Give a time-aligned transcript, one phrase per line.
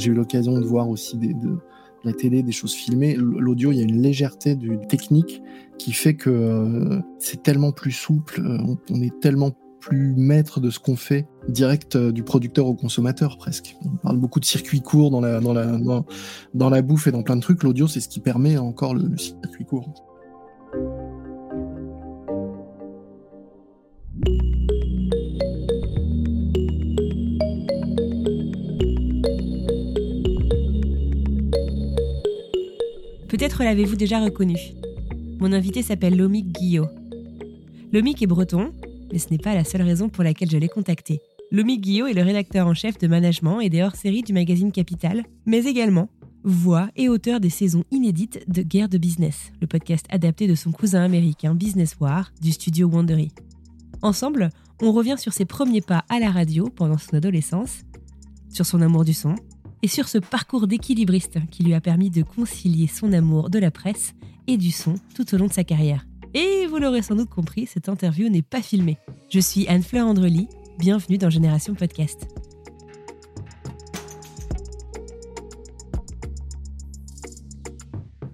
[0.00, 1.58] J'ai eu l'occasion de voir aussi de
[2.04, 3.14] la télé, des choses filmées.
[3.16, 5.42] L'audio, il y a une légèreté du technique
[5.78, 8.58] qui fait que euh, c'est tellement plus souple, euh,
[8.90, 13.38] on, est tellement plus maître de ce qu'on fait direct euh, du producteur au consommateur
[13.38, 13.76] presque.
[13.84, 17.62] On parle beaucoup de circuits courts dans la, bouffe et dans plein de trucs.
[17.62, 20.09] L'audio, c'est ce qui permet encore le circuit court.
[33.40, 34.58] Peut-être l'avez-vous déjà reconnu.
[35.38, 36.88] Mon invité s'appelle Lomic Guillot.
[37.90, 38.70] Lomic est breton,
[39.10, 41.20] mais ce n'est pas la seule raison pour laquelle je l'ai contacté.
[41.50, 45.22] Lomic Guillot est le rédacteur en chef de management et des hors-séries du magazine Capital,
[45.46, 46.10] mais également
[46.44, 50.70] voix et auteur des saisons inédites de Guerre de Business, le podcast adapté de son
[50.70, 53.30] cousin américain Business War du studio Wondery.
[54.02, 54.50] Ensemble,
[54.82, 57.84] on revient sur ses premiers pas à la radio pendant son adolescence,
[58.50, 59.34] sur son amour du son,
[59.82, 63.70] et sur ce parcours d'équilibriste qui lui a permis de concilier son amour de la
[63.70, 64.14] presse
[64.46, 66.06] et du son tout au long de sa carrière.
[66.34, 68.98] Et vous l'aurez sans doute compris, cette interview n'est pas filmée.
[69.30, 72.28] Je suis Anne-Fleur Andrely, bienvenue dans Génération Podcast.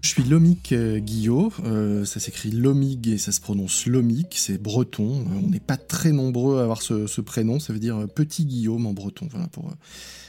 [0.03, 4.57] Je suis Lomic euh, Guillot, euh, ça s'écrit Lomig et ça se prononce Lomic, c'est
[4.57, 5.21] breton.
[5.21, 8.07] Euh, on n'est pas très nombreux à avoir ce, ce, prénom, ça veut dire euh,
[8.07, 9.29] petit Guillaume en breton.
[9.31, 9.71] Voilà pour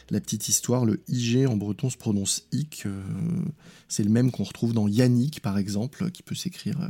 [0.10, 2.84] la petite histoire, le IG en breton se prononce IC.
[2.86, 3.02] Euh,
[3.90, 6.90] c'est le même qu'on retrouve dans Yannick, par exemple, qui peut s'écrire euh,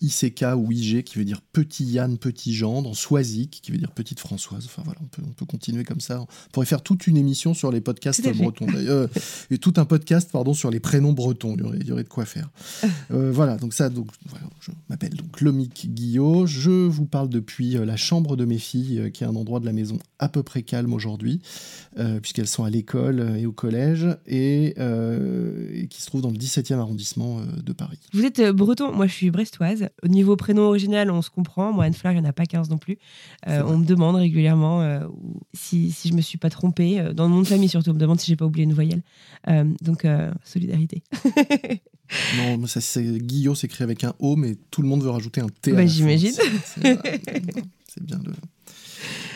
[0.00, 3.92] ICK ou IG, qui veut dire petit Yann, petit Jean, dans Soisic, qui veut dire
[3.92, 4.64] petite Françoise.
[4.64, 6.20] Enfin voilà, on peut, on peut continuer comme ça.
[6.20, 8.66] On pourrait faire toute une émission sur les podcasts bretons.
[8.74, 9.06] Euh,
[9.50, 11.54] et tout un podcast, pardon, sur les prénoms bretons.
[11.54, 12.50] Il y aurait, il y aurait de quoi faire.
[13.10, 16.46] Euh, voilà, donc ça, donc, voilà, je m'appelle donc Lomic Guillot.
[16.46, 19.72] Je vous parle depuis la chambre de mes filles, qui est un endroit de la
[19.72, 21.40] maison à peu près calme aujourd'hui,
[22.22, 26.78] puisqu'elles sont à l'école et au collège, et, et qui se trouvent dans le 17e
[26.78, 27.98] arrondissement euh, de Paris.
[28.12, 29.88] Vous êtes euh, breton, moi je suis brestoise.
[30.02, 31.72] Au niveau prénom original, on se comprend.
[31.72, 32.98] Moi, Anne-Fleur, il n'y en a pas 15 non plus.
[33.48, 35.06] Euh, on me demande régulièrement euh,
[35.54, 37.02] si, si je me suis pas trompée.
[37.14, 39.02] Dans le de famille surtout, on me demande si j'ai pas oublié une voyelle.
[39.48, 40.06] Euh, donc,
[40.44, 41.02] solidarité.
[42.36, 45.48] non, ça, c'est, Guillot s'écrit avec un O, mais tout le monde veut rajouter un
[45.48, 45.72] T.
[45.72, 46.32] Bah, j'imagine.
[46.72, 48.32] C'est bien le...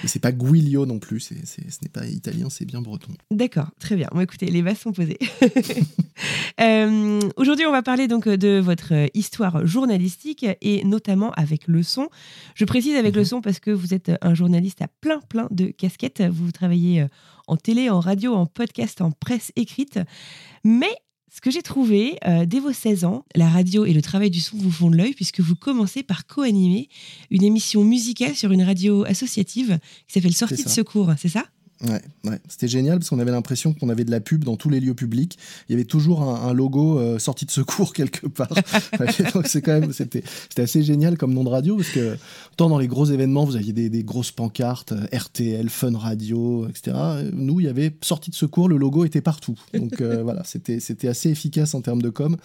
[0.05, 3.13] Et c'est pas Guilio non plus, c'est, c'est, ce n'est pas italien, c'est bien breton.
[3.31, 4.09] D'accord, très bien.
[4.13, 5.19] Bon, écoutez, les bases sont posées.
[6.61, 12.09] euh, aujourd'hui, on va parler donc de votre histoire journalistique et notamment avec le son.
[12.55, 13.19] Je précise avec mmh.
[13.19, 16.23] le son parce que vous êtes un journaliste à plein, plein de casquettes.
[16.23, 17.07] Vous travaillez
[17.47, 19.99] en télé, en radio, en podcast, en presse écrite.
[20.65, 20.95] Mais
[21.37, 24.41] ce que j'ai trouvé, euh, dès vos 16 ans, la radio et le travail du
[24.41, 26.89] son vous font de l'œil puisque vous commencez par co-animer
[27.31, 31.45] une émission musicale sur une radio associative qui s'appelle Sortie de secours, c'est ça?
[31.83, 32.39] Ouais, ouais.
[32.49, 34.95] c'était génial parce qu'on avait l'impression qu'on avait de la pub dans tous les lieux
[34.95, 35.39] publics.
[35.69, 38.49] Il y avait toujours un, un logo euh, sortie de secours quelque part.
[39.35, 42.17] Donc c'est quand même, c'était, c'était assez génial comme nom de radio parce que
[42.57, 46.67] tant dans les gros événements, vous aviez des, des grosses pancartes, euh, RTL, Fun Radio,
[46.69, 46.97] etc.
[47.33, 49.59] Nous, il y avait sortie de secours, le logo était partout.
[49.75, 52.37] Donc euh, voilà, c'était, c'était assez efficace en termes de com.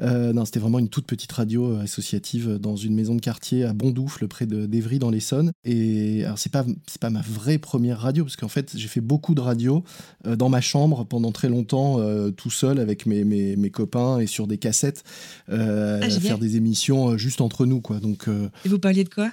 [0.00, 3.72] Euh, non, c'était vraiment une toute petite radio associative dans une maison de quartier à
[3.72, 5.50] Bondoufle, près de, d'Evry dans l'Essonne.
[5.64, 9.00] Et alors c'est pas, c'est pas ma vraie première radio parce qu'en fait j'ai fait
[9.00, 9.84] beaucoup de radio
[10.26, 14.18] euh, dans ma chambre pendant très longtemps, euh, tout seul avec mes, mes, mes, copains
[14.18, 15.04] et sur des cassettes,
[15.48, 17.80] euh, ah, faire des émissions juste entre nous.
[17.80, 18.00] Quoi.
[18.00, 18.28] Donc,
[18.64, 19.30] et vous parliez de quoi?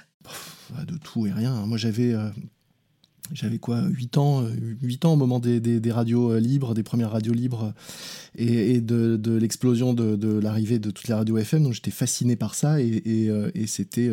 [0.86, 1.66] De tout et rien.
[1.66, 2.14] Moi, j'avais
[3.32, 4.44] j'avais quoi 8 ans
[4.82, 7.74] 8 ans au moment des, des, des, radios libres des premières radios libres
[8.36, 11.90] et, et de, de l'explosion de, de l'arrivée de toutes les radios FM donc j'étais
[11.90, 14.08] fasciné par ça et, et, et c'était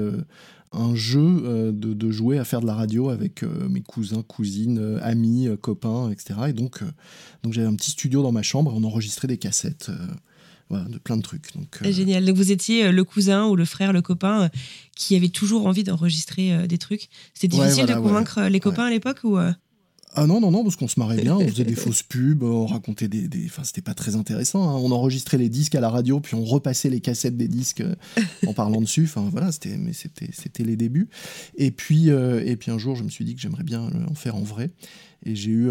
[0.73, 4.23] un jeu euh, de, de, jouer à faire de la radio avec euh, mes cousins
[4.23, 6.83] cousines amis copains etc et donc
[7.43, 9.91] donc j'avais un petit studio dans ma chambre on enregistrait des cassettes
[10.69, 11.53] voilà, de plein de trucs.
[11.55, 11.91] Donc, euh...
[11.91, 12.25] Génial.
[12.25, 14.49] Donc vous étiez le cousin ou le frère, le copain
[14.95, 17.09] qui avait toujours envie d'enregistrer euh, des trucs.
[17.33, 18.49] C'était difficile ouais, voilà, de convaincre ouais.
[18.49, 19.37] les copains à l'époque ou
[20.15, 22.65] Ah non, non, non, parce qu'on se marrait bien, on faisait des fausses pubs, on
[22.65, 23.27] racontait des...
[23.27, 23.45] des...
[23.45, 24.75] Enfin, c'était pas très intéressant, hein.
[24.75, 27.95] on enregistrait les disques à la radio, puis on repassait les cassettes des disques euh,
[28.45, 31.09] en parlant dessus, enfin voilà, c'était, mais c'était, c'était les débuts.
[31.57, 34.15] Et puis, euh, et puis un jour, je me suis dit que j'aimerais bien en
[34.15, 34.71] faire en vrai,
[35.25, 35.69] et j'ai eu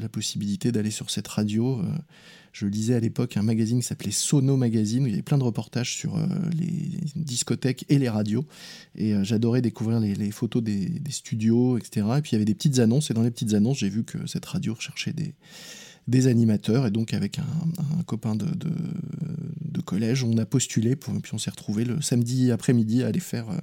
[0.00, 1.82] la possibilité d'aller sur cette radio
[2.52, 5.38] je lisais à l'époque un magazine qui s'appelait Sono Magazine, où il y avait plein
[5.38, 8.44] de reportages sur euh, les discothèques et les radios.
[8.96, 12.06] Et euh, j'adorais découvrir les, photos des, studios, etc.
[12.18, 14.04] Et puis il y avait des petites annonces, et dans les petites annonces, j'ai vu
[14.04, 16.86] que cette radio recherchait des, animateurs.
[16.86, 18.46] Et donc, avec un, copain de,
[19.84, 23.48] collège, on a postulé, pour, puis on s'est retrouvé le samedi après-midi à aller faire
[23.48, 23.56] euh,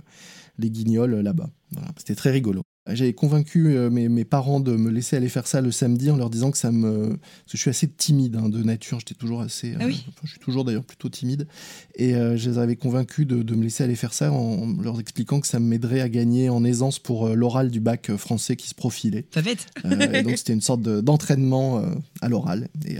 [0.57, 1.49] les guignols là-bas.
[1.97, 2.63] C'était très rigolo.
[2.87, 6.29] J'avais convaincu euh, mes, parents de me laisser aller faire ça le samedi en leur
[6.29, 7.09] disant que ça me.
[7.09, 9.73] Parce que je suis assez timide hein, de nature, j'étais toujours assez.
[9.79, 11.47] Ah je suis toujours d'ailleurs plutôt timide.
[11.95, 15.39] Et euh, je les avais convaincus de, me laisser aller faire ça en leur expliquant
[15.39, 18.75] que ça m'aiderait à gagner en aisance pour euh, l'oral du bac français qui se
[18.75, 19.23] profilait.
[19.23, 21.81] Pas bête et donc c'était une sorte d'entraînement
[22.21, 22.97] à l'oral et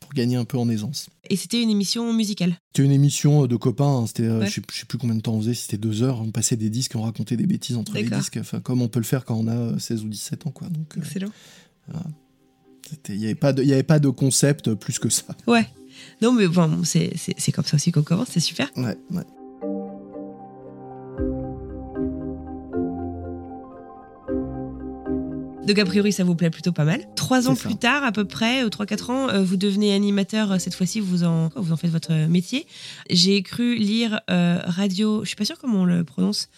[0.00, 1.08] pour gagner un peu en aisance.
[1.30, 4.06] Et c'était une émission musicale C'était une émission de copains, hein.
[4.06, 6.56] c'était, je, sais, sais plus combien de temps on faisait, c'était deux heures, on passait
[6.56, 9.24] des disques, on racontait des bêtises entre les disques, enfin, comme on peut le faire
[9.24, 10.50] quand on a 16 ou 17 ans.
[10.50, 10.68] Quoi.
[10.68, 11.94] Donc, euh.
[13.08, 15.24] Il n'y avait, pas de, avait pas de concept plus que ça.
[15.46, 15.66] Ouais.
[16.22, 17.12] Non, mais bon, c'est
[17.52, 18.70] comme ça aussi qu'on commence, c'est super.
[18.76, 19.22] Ouais, ouais.
[25.66, 27.00] Donc a priori, ça vous plaît plutôt pas mal.
[27.16, 30.52] Trois ans plus tard, à peu près, ou trois quatre ans, euh, vous devenez animateur.
[30.52, 32.66] Euh, cette fois-ci, vous en vous en faites votre métier.
[33.08, 36.50] J'ai cru lire radio, je suis pas sûre comment on le prononce,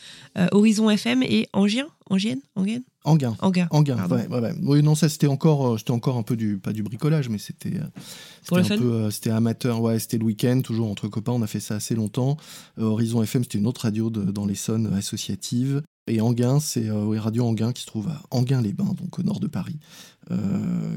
[0.50, 2.84] Horizon FM et Angien, Angienne, Angienne.
[3.04, 3.36] Anguin.
[3.40, 3.66] Anguin.
[3.70, 6.72] Anguin, ouais, ouais, Oui, non, ça c'était encore, euh, c'était encore un peu du, pas
[6.72, 8.00] du bricolage, mais c'était, euh,
[8.42, 9.80] c'était un peu, euh, c'était amateur.
[9.80, 11.32] Ouais, c'était le week-end, toujours entre copains.
[11.32, 12.36] On a fait ça assez longtemps.
[12.78, 15.82] Horizon FM, c'était une autre radio de, dans l'Essonne associative.
[16.06, 19.78] Et Anguin, c'est Radio Anguin qui se trouve à Anguin-les-Bains, donc au nord de Paris,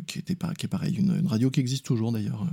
[0.05, 2.45] qui, était, qui est pareil, une, radio qui existe toujours d'ailleurs,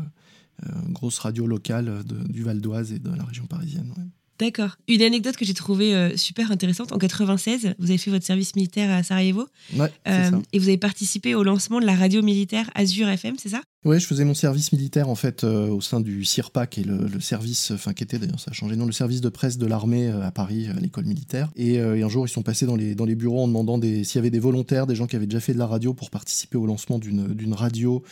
[0.87, 3.93] une grosse radio locale du Val d'Oise et de la région parisienne.
[4.38, 4.77] D'accord.
[4.88, 6.93] Une anecdote que j'ai trouvée euh, super intéressante.
[6.93, 9.47] En 96, vous avez fait votre service militaire à Sarajevo.
[9.77, 13.49] Ouais, euh, et vous avez participé au lancement de la radio militaire Azure FM, c'est
[13.49, 13.62] ça?
[13.85, 16.85] Oui, je faisais mon service militaire en fait euh, au sein du CIRPA, qui est
[16.85, 19.59] le, service, enfin qui était d'ailleurs, ça a changé de nom, le service de presse
[19.59, 21.50] de l'armée à Paris, à l'école militaire.
[21.56, 24.19] Et, un jour, ils sont passés dans les, dans les bureaux en demandant s'il y
[24.19, 26.67] avait des volontaires, des gens qui avaient déjà fait de la radio pour participer au
[26.67, 28.03] lancement d'une radio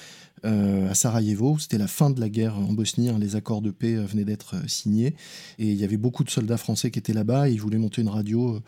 [0.44, 1.58] euh, à Sarajevo.
[1.58, 3.08] C'était la fin de la guerre en Bosnie.
[3.08, 5.14] Hein, les accords de paix euh, venaient d'être euh, signés.
[5.58, 7.48] Et il y avait beaucoup de soldats français qui étaient là-bas.
[7.48, 8.60] Ils voulaient monter une radio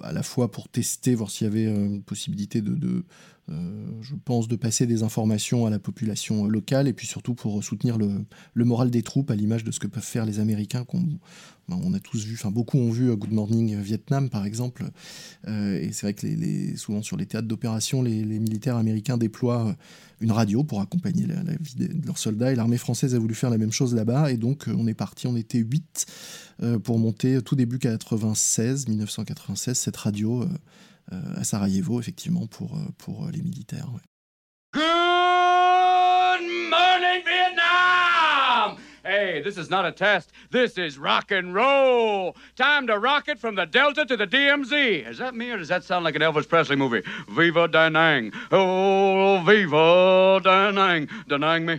[0.00, 3.04] à la fois pour tester, voir s'il y avait une possibilité de,
[3.48, 7.98] je pense, de passer des informations à la population locale et puis surtout pour soutenir
[7.98, 8.24] le,
[8.64, 11.02] moral des troupes à l'image de ce que peuvent faire les Américains qu'on
[11.68, 14.84] ben, on a tous vu, enfin beaucoup ont vu Good Morning Vietnam par exemple,
[15.46, 19.74] et c'est vrai que souvent sur les théâtres d'opération, les, militaires américains déploient
[20.20, 22.52] une radio pour accompagner la, vie de, leurs soldats.
[22.52, 24.32] Et l'armée française a voulu faire la même chose là-bas.
[24.32, 26.06] Et donc, euh, on est parti, on était 8
[26.62, 30.48] euh, pour monter tout début 96, 1996, cette radio euh,
[31.10, 33.88] à Sarajevo, effectivement, pour, pour les militaires.
[39.06, 40.32] Hey, this is not a test.
[40.50, 42.34] This is rock and roll.
[42.56, 45.06] Time to rock it from the Delta to the DMZ.
[45.06, 47.02] Is that me or does that sound like an Elvis Presley movie?
[47.28, 48.32] Viva Danang.
[48.50, 51.78] Oh, viva me,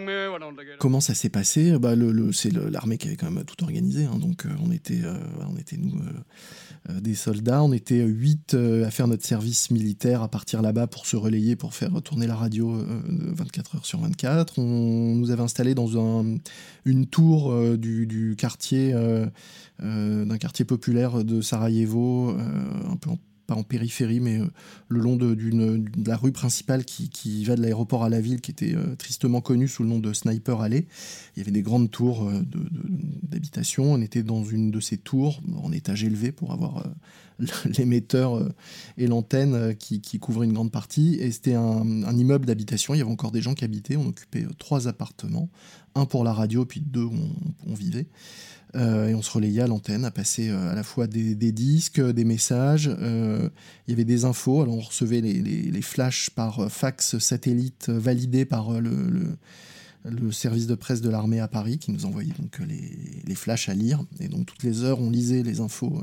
[0.00, 0.76] me.
[0.78, 1.78] Comment ça s'est passé?
[1.78, 4.04] Bah, le, le, C'est l'armée qui avait quand même tout organisé.
[4.04, 5.16] Hein, donc, euh, on, était, euh,
[5.50, 5.98] on était, nous.
[5.98, 6.20] Euh, euh,
[7.00, 7.62] des soldats.
[7.62, 11.56] On était huit euh, à faire notre service militaire, à partir là-bas pour se relayer,
[11.56, 12.72] pour faire tourner la radio
[13.08, 14.58] 24 euh, heures sur 24.
[14.58, 16.38] On nous avait installé dans un,
[16.84, 18.94] une tour du, quartier,
[19.80, 24.46] d'un quartier populaire de Sarajevo, un peu en pas en périphérie, mais euh,
[24.88, 28.50] le long de, de, la rue principale qui, va de l'aéroport à la ville, qui
[28.50, 30.86] était euh, tristement connue sous le nom de Sniper Alley.
[31.34, 32.42] Il y avait des grandes tours euh,
[33.22, 33.92] d'habitation.
[33.92, 36.84] On était dans une de ces tours, en étage élevé, pour avoir
[37.78, 38.48] l'émetteur
[38.98, 41.16] et l'antenne qui, qui couvraient une grande partie.
[41.20, 42.94] Et c'était un, immeuble d'habitation.
[42.94, 43.96] Il y avait encore des gens qui habitaient.
[43.96, 45.50] On occupait trois appartements,
[45.94, 47.14] un pour la radio, puis deux où
[47.66, 48.06] on vivait.
[48.74, 52.00] Euh, et on se relayait à l'antenne à passer euh, à la fois des, disques,
[52.00, 52.90] des messages.
[53.00, 53.48] Euh,
[53.86, 54.62] il y avait des infos.
[54.62, 59.36] Alors on recevait les, flashs par fax satellite validés par le,
[60.04, 63.68] le, service de presse de l'armée à Paris qui nous envoyait donc les, les, flashs
[63.68, 64.04] à lire.
[64.20, 66.02] Et donc toutes les heures, on lisait les infos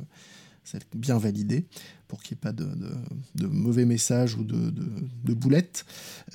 [0.95, 1.65] bien validées
[2.13, 5.83] pour qu'il n'y ait pas de, mauvais messages ou de, boulettes.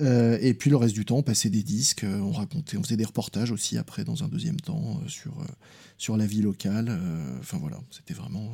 [0.01, 3.05] et puis le reste du temps, on passait des disques, on racontait, on faisait des
[3.05, 5.37] reportages aussi après dans un deuxième temps sur,
[5.97, 6.99] sur la vie locale.
[7.39, 8.51] Enfin voilà, c'était vraiment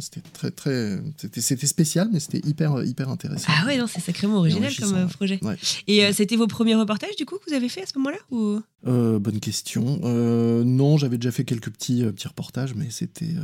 [0.00, 3.46] c'était très, très, c'était spécial, mais c'était hyper, hyper intéressant.
[3.48, 5.40] Ah ouais, non, c'est sacrément original comme euh, projet.
[5.86, 8.18] Et euh, c'était vos premiers reportages du coup que vous avez fait à ce moment-là
[8.30, 8.60] ou?
[8.86, 10.00] Euh, Bonne question.
[10.02, 13.34] non, j'avais déjà fait quelques petits, petits reportages, mais c'était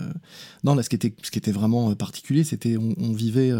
[0.64, 3.52] non là, ce qui était, ce qui était vraiment particulier, c'était on, vivait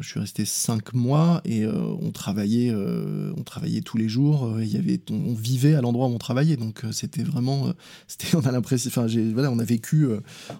[0.00, 4.58] je suis resté cinq mois et euh, on travaillait, euh, on travaillait tous les jours.
[4.60, 7.72] Il y avait, on, vivait à l'endroit où on travaillait, donc c'était vraiment,
[8.06, 10.06] c'était, on a l'impression, enfin, voilà, on a vécu,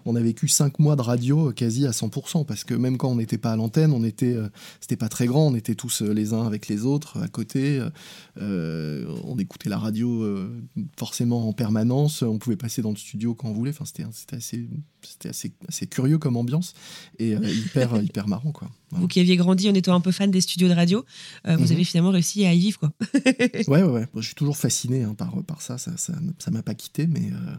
[0.05, 3.15] on a vécu cinq mois de radio quasi à 100% parce que même quand on
[3.15, 4.35] n'était pas à l'antenne, on était,
[4.79, 7.81] c'était pas très grand, on était tous les uns avec les autres à côté.
[8.39, 10.25] on écoutait la radio
[10.97, 12.23] forcément en permanence.
[12.23, 13.71] On pouvait passer dans le studio quand on voulait.
[13.71, 14.69] Enfin, c'était, c'était assez,
[15.01, 16.73] c'était assez, assez curieux comme ambiance
[17.19, 18.69] et hyper, hyper marrant quoi
[19.19, 21.03] qui aviez grandi en étant un peu fan des studios de radio,
[21.47, 21.71] euh, vous mhm.
[21.71, 22.79] avez finalement réussi à y vivre.
[22.79, 22.91] Quoi.
[23.67, 24.07] ouais, ouais, ouais.
[24.15, 25.77] je suis toujours fasciné hein, par, par ça.
[25.77, 27.55] Ça ne ça, m'a pas quitté, mais euh,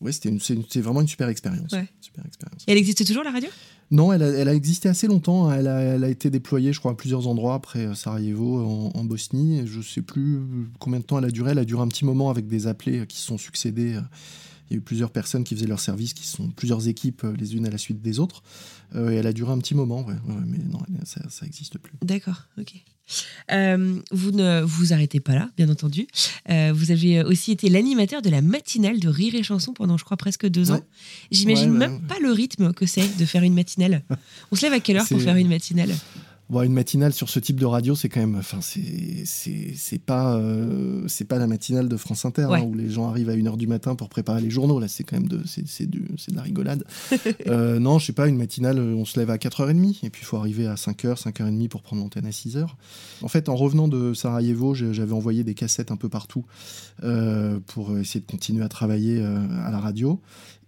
[0.00, 1.74] ouais, c'était vraiment une super expérience.
[2.00, 2.62] Super expérience.
[2.66, 3.48] Et elle existe toujours, la radio?
[3.90, 5.50] Non, elle a, elle a, existé assez longtemps.
[5.50, 9.04] Elle a, elle a, été déployée, je crois, à plusieurs endroits après euh, Sarajevo, en,
[9.04, 9.66] Bosnie.
[9.66, 10.40] Je ne sais plus
[10.78, 11.50] combien de temps elle a duré.
[11.50, 13.98] Elle a duré un petit moment avec des appelés qui se sont succédés
[14.72, 17.34] il y a eu plusieurs personnes qui faisaient leur service, qui sont plusieurs équipes euh,
[17.38, 18.42] les unes à la suite des autres.
[18.94, 20.04] Euh, et elle a duré un petit moment,
[20.46, 21.92] mais non, ça n'existe plus.
[22.02, 22.72] D'accord, ok.
[23.50, 26.06] Euh, vous ne vous arrêtez pas là, bien entendu.
[26.48, 30.16] vous avez aussi été l'animateur de la matinale de Rire et Chanson pendant, je crois,
[30.16, 30.80] presque deux ans.
[31.30, 34.02] J'imagine même pas le rythme que c'est de faire une matinale.
[34.50, 35.94] On se lève à quelle heure pour faire une matinale?
[36.60, 41.24] Une matinale sur ce type de radio, c'est quand même, enfin, c'est pas, euh, c'est
[41.24, 43.94] pas la matinale de France Inter hein, où les gens arrivent à 1h du matin
[43.94, 44.78] pour préparer les journaux.
[44.78, 46.02] Là, c'est quand même de, c'est de
[46.34, 46.84] la rigolade.
[47.46, 50.26] euh, non, je sais pas, une matinale, on se lève à 4h30 et puis il
[50.26, 52.66] faut arriver à 5h, 5h30 pour prendre l'antenne à 6h.
[53.22, 56.44] En fait, en revenant de Sarajevo, j'avais envoyé des cassettes un peu partout
[57.02, 60.20] euh, pour essayer de continuer à travailler à la radio.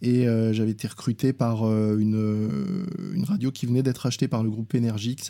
[0.05, 4.29] Et euh, j'avais été recruté par euh, une, euh, une, radio qui venait d'être achetée
[4.29, 5.25] par le groupe Énergie qui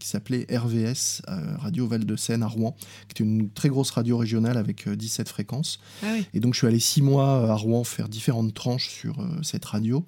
[0.00, 1.22] s'appelait RVS,
[1.58, 2.76] Radio Val de Seine à Rouen,
[3.08, 5.80] qui était une très grosse radio régionale avec 17 fréquences.
[6.02, 9.64] Ah et donc je suis allé six mois à Rouen faire différentes tranches sur cette
[9.64, 10.04] radio.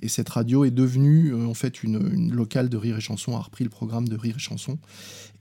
[0.00, 3.40] Et cette radio est devenue en fait une, une, locale de Rire et Chanson, a
[3.40, 4.78] repris le programme de Rire et Chanson.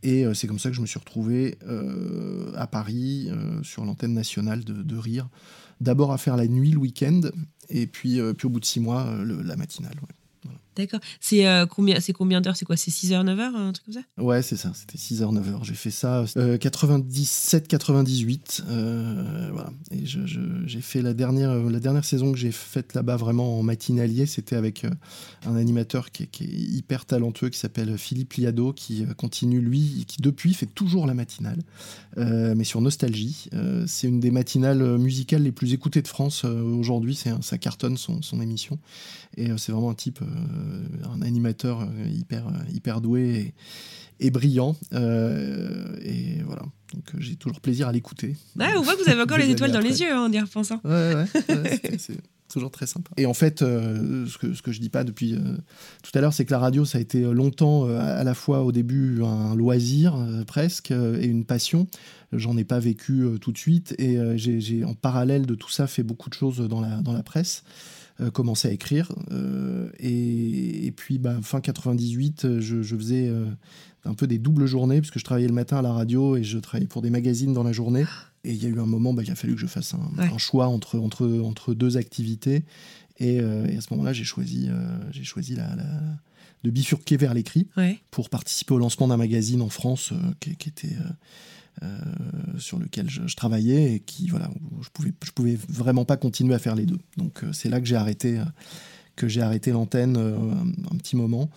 [0.01, 1.57] Et c'est comme ça que je me suis retrouvé
[2.55, 3.29] à Paris,
[3.63, 5.29] sur l'antenne nationale de, de Rire,
[5.81, 7.21] d'abord à faire la nuit le week-end,
[7.69, 9.95] et puis, euh, puis au bout de six mois, euh, la matinale.
[10.77, 10.99] D'accord.
[11.19, 12.55] C'est euh, combien, combien d'heures?
[12.55, 12.77] C'est quoi?
[12.77, 14.23] C'est 6h, 9h, un truc comme ça?
[14.23, 14.71] Ouais, c'est ça.
[14.75, 15.63] C'était 6h, 9h.
[15.63, 16.23] J'ai fait ça
[16.59, 18.63] 97, 98.
[18.67, 19.71] voilà.
[19.91, 24.27] Et j'ai fait la dernière, la dernière saison que j'ai faite là-bas vraiment en matinalier.
[24.27, 24.85] C'était avec
[25.45, 30.53] un animateur qui est, hyper talentueux qui s'appelle Philippe Liado, qui continue lui, qui depuis
[30.53, 31.63] fait toujours la matinale,
[32.15, 33.49] mais sur Nostalgie.
[33.87, 37.19] c'est une des matinales musicales les plus écoutées de France aujourd'hui.
[37.41, 38.77] Ça cartonne son émission.
[39.35, 43.53] Et c'est vraiment un type euh, un animateur euh, hyper, euh, hyper doué
[44.19, 44.75] et, brillant.
[44.93, 46.63] et voilà.
[46.93, 48.35] Donc j'ai toujours plaisir à l'écouter.
[48.57, 50.79] on voit que vous avez encore les étoiles dans les yeux hein, en y repensant.
[50.85, 52.17] Ouais, ouais, c'est
[52.49, 53.11] toujours très sympa.
[53.17, 55.37] Et en fait, ce, que, ce que je dis pas depuis
[56.01, 58.71] tout à l'heure, c'est que la radio, ça a été longtemps à la fois au
[58.71, 60.17] début un loisir
[60.47, 61.87] presque et une passion.
[62.31, 66.03] J'en ai pas vécu tout de suite et j'ai en parallèle de tout ça fait
[66.03, 67.63] beaucoup de choses dans la, dans la presse.
[68.19, 69.11] Euh, commencé à écrire.
[69.31, 73.45] Euh, et, puis, bah, fin 98, je, faisais euh,
[74.05, 76.57] un peu des doubles journées, puisque je travaillais le matin à la radio et je
[76.57, 78.05] travaillais pour des magazines dans la journée.
[78.43, 80.37] Et il y a eu un moment, bah, il a fallu que je fasse un,
[80.39, 82.63] choix entre, entre, entre deux activités.
[83.19, 84.67] Et, à ce moment-là, j'ai choisi,
[85.11, 85.75] j'ai choisi la,
[86.63, 87.67] de bifurquer vers l'écrit
[88.09, 91.09] pour participer au lancement d'un magazine en France qui, qui, était euh,
[92.57, 94.49] sur lequel je, travaillais et qui voilà
[94.81, 96.99] je pouvais je pouvais vraiment pas continuer à faire les deux.
[97.17, 98.45] Donc euh, c'est là que j'ai arrêté euh,
[99.15, 101.49] que j'ai arrêté l'antenne un, petit moment.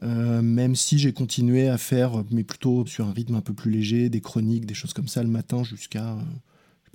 [0.00, 4.08] Même si j'ai continué à faire mais plutôt sur un rythme un peu plus léger
[4.08, 6.16] des chroniques des choses comme ça le matin jusqu'à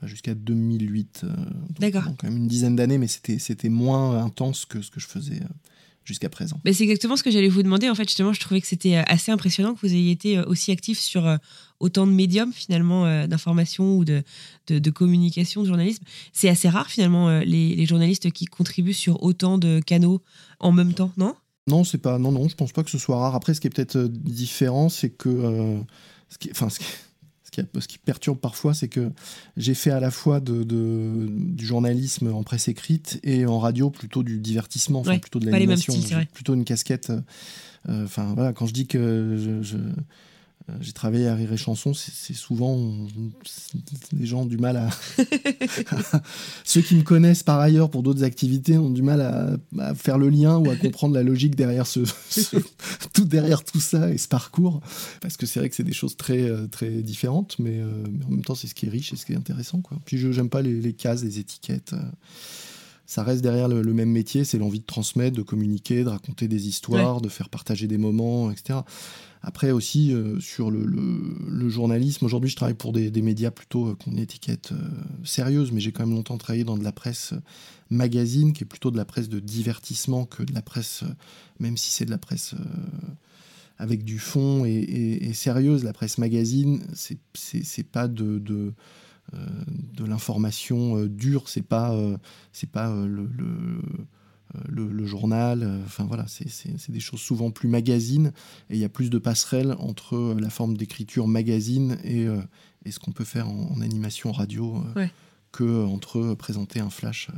[0.04, 1.26] jusqu'à 2008
[1.80, 2.04] d'accord.
[2.18, 5.42] quand même une dizaine d'années mais c'était c'était moins intense que ce que je faisais
[6.04, 6.60] jusqu'à présent.
[6.66, 7.90] Mais c'est exactement ce que j'allais vous demander.
[7.90, 10.46] En fait, justement, je trouvais que c'était euh, assez impressionnant que vous ayez été euh,
[10.46, 11.38] aussi actif sur euh,
[11.80, 14.24] autant de médiums, finalement, d'information ou de,
[14.68, 16.04] de, communication, de journalisme.
[16.32, 20.22] C'est assez rare, finalement, les, les, journalistes qui contribuent sur autant de canaux
[20.60, 21.36] en même temps, non?
[21.68, 22.20] Non, c'est pas.
[22.20, 23.36] Non, non, je pense pas que ce soit rare.
[23.36, 25.84] Après, ce qui est peut-être différent, c'est que.
[26.30, 26.86] ce qui, enfin, ce qui,
[27.54, 29.12] qui, ce qui perturbe parfois, c'est que
[29.58, 34.24] j'ai fait à la fois de, du journalisme en presse écrite et en radio plutôt
[34.24, 35.94] du divertissement, enfin plutôt de l'animation,
[36.34, 37.12] plutôt une casquette.
[37.88, 39.92] Enfin voilà, quand je dis que je euh,
[40.80, 42.78] j'ai travaillé à Rire et Chanson, c'est souvent
[44.14, 44.90] des gens ont du mal à.
[46.64, 50.30] Ceux qui me connaissent par ailleurs pour d'autres activités ont du mal à, faire le
[50.30, 52.00] lien ou à comprendre la logique derrière ce,
[53.14, 54.82] tout derrière tout ça et ce parcours,
[55.22, 58.26] parce que c'est vrai que c'est des choses très euh, très différentes, mais, euh, mais
[58.26, 60.00] en même temps c'est ce qui est riche et ce qui est intéressant quoi.
[60.06, 61.94] Puis je j'aime pas les, cases, les étiquettes
[63.06, 66.68] ça reste derrière le, même métier, c'est l'envie de transmettre, de communiquer, de raconter des
[66.68, 68.80] histoires, de faire partager des moments, etc.
[69.42, 74.16] Après aussi, euh, sur le, journalisme, aujourd'hui je travaille pour des, médias plutôt euh, qu'on
[74.16, 74.78] étiquette euh,
[75.26, 77.34] sérieuse, mais j'ai quand même longtemps travaillé dans de la presse
[77.90, 81.04] magazine, qui est plutôt de la presse de divertissement que de la presse,
[81.60, 82.56] même si c'est de la presse
[83.78, 85.84] avec du fond et, sérieuse.
[85.84, 86.82] La presse magazine,
[87.34, 88.74] c'est pas de, de
[89.94, 91.96] de l'information dure, c'est pas,
[92.52, 93.28] c'est pas le,
[94.56, 95.64] euh, le, journal.
[95.64, 98.32] Euh, enfin voilà, c'est des choses souvent plus magazines
[98.70, 102.28] et il y a plus de passerelles entre euh, la forme d'écriture magazine et,
[102.86, 104.84] et ce qu'on peut faire en, animation radio
[105.52, 107.30] que entre présenter un flash.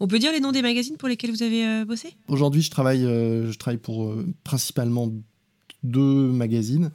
[0.00, 2.14] On peut dire les noms des magazines pour lesquels vous avez bossé?
[2.28, 4.14] Aujourd'hui, je travaille, je travaille pour
[4.44, 5.12] principalement
[5.82, 6.90] deux magazines.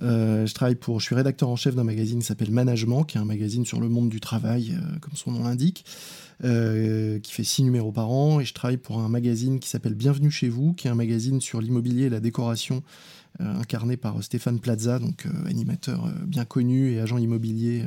[0.00, 3.20] Je travaille pour, je suis rédacteur en chef d'un magazine qui s'appelle Management, qui est
[3.20, 5.84] un magazine sur le monde du travail, comme son nom l'indique.
[6.42, 9.92] Euh, qui fait six numéros par an, et je travaille pour un magazine qui s'appelle
[9.92, 12.82] Bienvenue chez vous, qui est un magazine sur l'immobilier et la décoration,
[13.42, 17.84] euh, incarné par Stéphane Plaza, donc euh, animateur bien connu et agent immobilier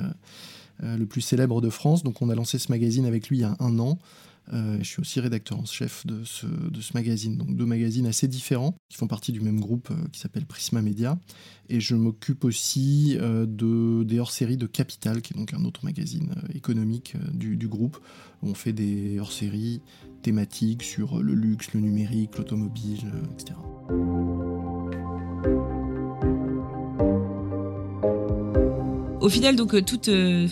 [0.84, 2.04] le plus célèbre de France.
[2.04, 3.98] Donc on a lancé ce magazine avec lui il y a un an.
[4.52, 8.06] Euh, je suis aussi rédacteur en chef de ce, de ce, magazine, donc deux magazines
[8.08, 11.18] assez différents qui font partie du même groupe euh, qui s'appelle Prisma Media.
[11.70, 15.86] Et je m'occupe aussi euh, de, des hors-séries de Capital, qui est donc un autre
[15.86, 17.98] magazine économique du, du, groupe,
[18.42, 19.82] où on fait des hors-séries
[20.22, 23.56] thématiques sur le luxe, le numérique, l'automobile, etc.
[29.24, 30.50] Au final, donc, euh, toute, euh,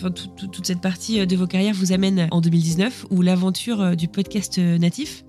[0.50, 4.56] toute, cette partie euh, de vos carrières vous amène en 2019, où l'aventure du podcast
[4.56, 5.24] natif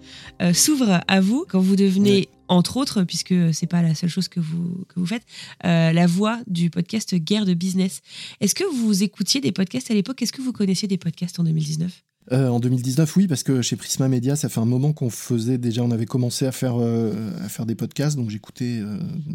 [0.54, 1.46] s'ouvre à vous.
[1.50, 5.06] Quand vous devenez, entre autres, puisque c'est pas la seule chose que vous, que vous
[5.06, 5.26] faites,
[5.62, 8.00] la voix du podcast Guerre de Business.
[8.40, 10.22] Est-ce que vous écoutiez des podcasts à l'époque?
[10.22, 12.02] Est-ce que vous connaissiez des podcasts en 2019
[12.32, 15.84] en 2019, oui, parce que chez Prisma Media, ça fait un moment qu'on faisait déjà,
[15.84, 18.82] on avait commencé à faire, à faire des podcasts, donc j'écoutais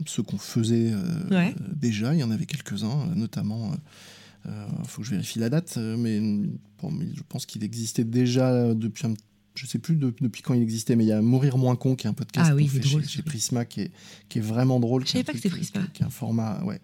[0.06, 0.92] ceux qu'on faisait
[1.76, 2.14] déjà.
[2.14, 3.72] Il y en avait quelques-uns, notamment.
[4.46, 9.14] Il faut que je vérifie la date, mais, je pense qu'il existait déjà depuis un
[9.58, 12.06] je sais plus depuis quand il existait, mais il y a Mourir moins con, qui
[12.06, 13.90] est un podcast ah chez, Prisma, qui est,
[14.28, 15.04] qui est vraiment drôle.
[15.04, 15.80] Je savais pas que c'était Prisma.
[15.92, 16.80] Qui, est un format, ouais.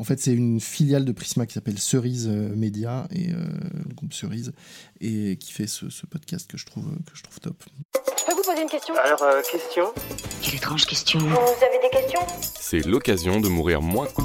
[0.00, 3.36] En fait, c'est une filiale de Prisma qui s'appelle Cerise euh, Média, et euh,
[3.88, 4.52] le groupe Cerise,
[5.00, 7.62] et qui fait ce, podcast que je trouve que je trouve top.
[7.94, 8.94] Je peux vous poser une question?
[8.96, 9.84] Alors, euh, question?
[10.42, 12.20] Quelle étrange question Vous avez des questions?
[12.58, 14.24] C'est l'occasion de mourir moins con.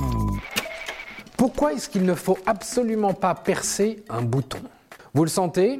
[1.38, 4.62] Pourquoi est-ce qu'il ne faut absolument pas percer un bouton?
[5.14, 5.80] Vous le sentez?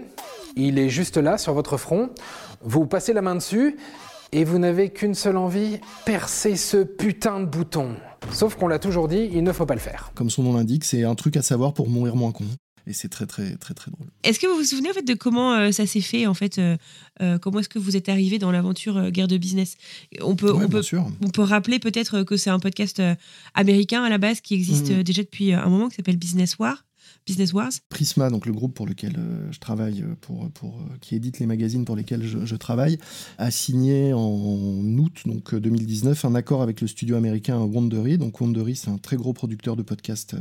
[0.56, 2.10] Il est juste là sur votre front.
[2.62, 3.78] Vous passez la main dessus
[4.32, 7.96] et vous n'avez qu'une seule envie, percer ce putain de bouton.
[8.32, 10.12] Sauf qu'on l'a toujours dit, il ne faut pas le faire.
[10.16, 12.46] Comme son nom l'indique, c'est un truc à savoir pour mourir moins con.
[12.86, 14.08] Et c'est très très très très drôle.
[14.24, 16.58] Est-ce que vous vous souvenez en fait de comment euh, ça s'est fait en fait
[16.58, 16.76] euh,
[17.22, 19.76] euh, Comment est-ce que vous êtes arrivé dans l'aventure guerre de business?
[20.22, 20.82] On peut on peut
[21.22, 23.02] on peut rappeler peut-être que c'est un podcast
[23.54, 25.04] américain à la base qui existe mmh.
[25.04, 26.84] déjà depuis un moment qui s'appelle Business War.
[27.90, 31.40] Prisma, donc le groupe pour lequel euh, je travaille, euh, pour, pour, euh, qui édite
[31.40, 32.98] les magazines pour lesquels je, travaille,
[33.38, 38.18] a signé en août donc 2019 un accord avec le studio américain Wondery.
[38.18, 40.36] Donc Wondery, c'est un très gros producteur de podcasts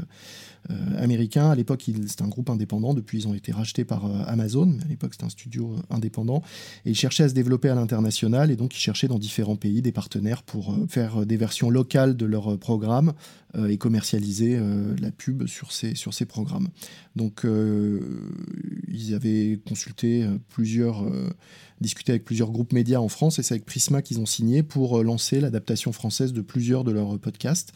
[0.96, 1.51] américain.
[1.51, 2.94] À l'époque, c'était un groupe indépendant.
[2.94, 4.79] Depuis, ils ont été rachetés par Amazon.
[4.85, 6.42] À l'époque, c'était un studio indépendant.
[6.85, 8.51] Et ils cherchaient à se développer à l'international.
[8.51, 12.27] Et donc, ils cherchaient dans différents pays des partenaires pour faire des versions locales de
[12.27, 13.12] leurs programmes
[13.68, 14.59] et commercialiser
[15.01, 16.68] la pub sur ces, sur ces programmes.
[17.16, 18.01] Donc, euh,
[18.88, 21.31] ils avaient consulté euh, plusieurs, euh,
[21.81, 25.03] discuté avec plusieurs groupes médias en France, et c'est avec Prisma qu'ils ont signé pour
[25.03, 27.72] lancer l'adaptation française de plusieurs de leurs podcasts.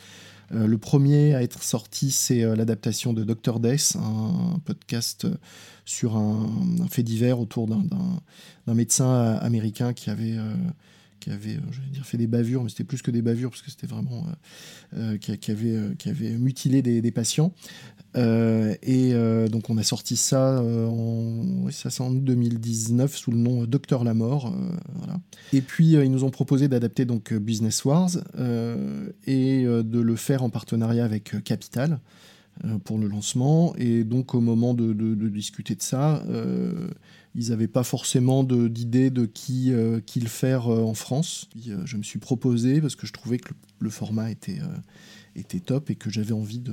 [0.50, 3.59] Le premier à être sorti, c'est l'adaptation de Dr.
[3.59, 5.26] Death, un, podcast
[5.85, 6.48] sur un,
[6.88, 10.37] fait divers autour d'un médecin américain qui avait
[11.26, 13.62] qui avait, je vais dire, fait des bavures, mais c'était plus que des bavures, parce
[13.62, 14.26] que c'était vraiment.
[15.20, 17.52] qui, avait, qui avait mutilé des, patients.
[18.16, 21.68] Euh, et euh, donc on a sorti ça, euh, en,
[22.00, 24.54] en 2019 sous le nom Docteur la mort.
[24.94, 25.18] Voilà.
[25.52, 28.10] Et puis ils nous ont proposé d'adapter donc Business Wars
[29.26, 31.98] et de le faire en partenariat avec Capital.
[32.85, 33.75] Pour le lancement.
[33.77, 34.92] Et donc, au moment de,
[35.29, 36.25] discuter de ça,
[37.35, 39.73] ils n'avaient pas forcément d'idée de, qui,
[40.07, 41.49] qui, le faire en France.
[41.85, 44.59] je me suis proposé parce que je trouvais que le, format était,
[45.35, 46.73] était top et que j'avais envie de.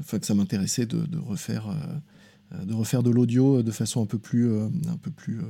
[0.00, 1.74] Enfin, que ça m'intéressait de, refaire euh,
[2.64, 5.42] de refaire de l'audio de façon un peu plus, euh, un peu plus euh,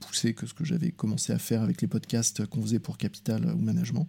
[0.00, 3.46] poussée que ce que j'avais commencé à faire avec les podcasts qu'on faisait pour Capital
[3.54, 4.08] ou Management.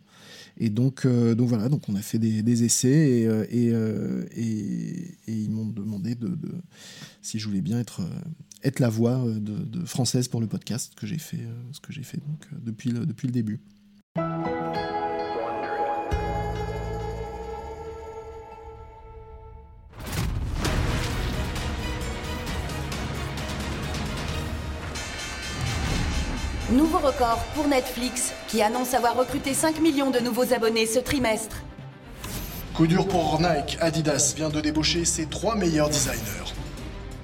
[0.57, 6.15] Et donc, donc voilà, donc on a fait des, essais et, et, ils m'ont demandé
[6.15, 6.37] de,
[7.21, 8.01] si je voulais bien être,
[8.63, 12.17] être la voix de, française pour le podcast, que j'ai fait, ce que j'ai fait
[12.17, 13.61] donc, depuis, le, depuis le début.
[26.71, 31.57] Nouveau record pour Netflix, qui annonce avoir recruté 5 millions de nouveaux abonnés ce trimestre.
[32.73, 36.53] Coup dur pour Nike, Adidas vient de débaucher ses trois meilleurs designers.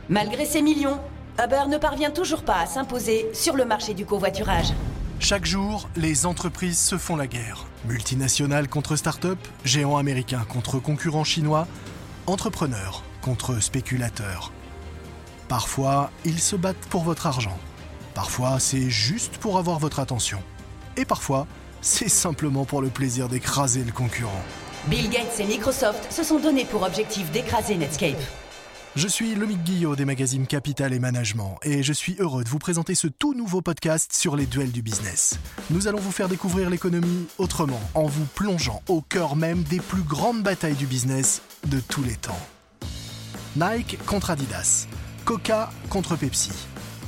[0.09, 0.99] Malgré ces millions,
[1.41, 4.73] Uber ne parvient toujours pas à s'imposer sur le marché du covoiturage.
[5.21, 7.67] Chaque jour, les entreprises se font la guerre.
[7.87, 11.67] Multinationales contre start-up, géants américains contre concurrents chinois,
[12.25, 14.51] entrepreneurs contre spéculateurs.
[15.47, 17.57] Parfois, ils se battent pour votre argent.
[18.17, 20.39] Parfois, c'est juste pour avoir votre attention.
[20.97, 21.45] Et parfois,
[21.81, 24.43] c'est simplement pour le plaisir d'écraser le concurrent.
[24.87, 28.17] Bill Gates et Microsoft se sont donnés pour objectif d'écraser Netscape.
[28.95, 32.57] Je suis Lomic Guillot des magazines Capital et Management et je suis heureux de vous
[32.57, 35.37] présenter ce tout nouveau podcast sur les duels du business.
[35.69, 40.01] Nous allons vous faire découvrir l'économie autrement en vous plongeant au cœur même des plus
[40.01, 42.39] grandes batailles du business de tous les temps.
[43.55, 44.87] Nike contre Adidas,
[45.23, 46.49] Coca contre Pepsi,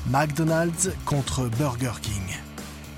[0.07, 2.38] McDonald's contre Burger King.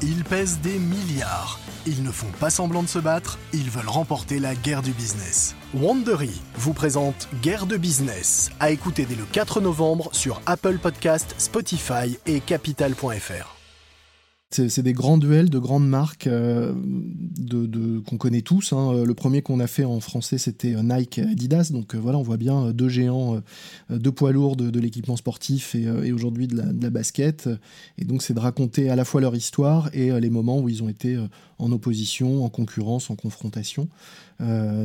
[0.02, 1.60] Ils pèsent des milliards.
[1.86, 5.56] Ils ne font pas semblant de se battre, ils veulent remporter la guerre du business.
[5.74, 11.36] Wandery vous présente Guerre de business, à écouter dès le 4 novembre sur Apple Podcast,
[11.38, 13.61] Spotify et capital.fr.
[14.52, 16.74] C'est des grands duels de grandes marques euh,
[18.06, 18.74] qu'on connaît tous.
[18.74, 19.06] Hein.
[19.06, 21.70] Le premier qu'on a fait en français, c'était euh, Nike Adidas.
[21.72, 23.42] Donc euh, voilà, on voit bien deux géants,
[23.90, 27.50] deux poids lourds de, l'équipement sportif et, aujourd'hui de la, basket.
[27.98, 30.84] Et donc c'est de raconter à la fois leur histoire et les moments où ils
[30.84, 31.18] ont été
[31.62, 33.88] en opposition, en concurrence, en confrontation.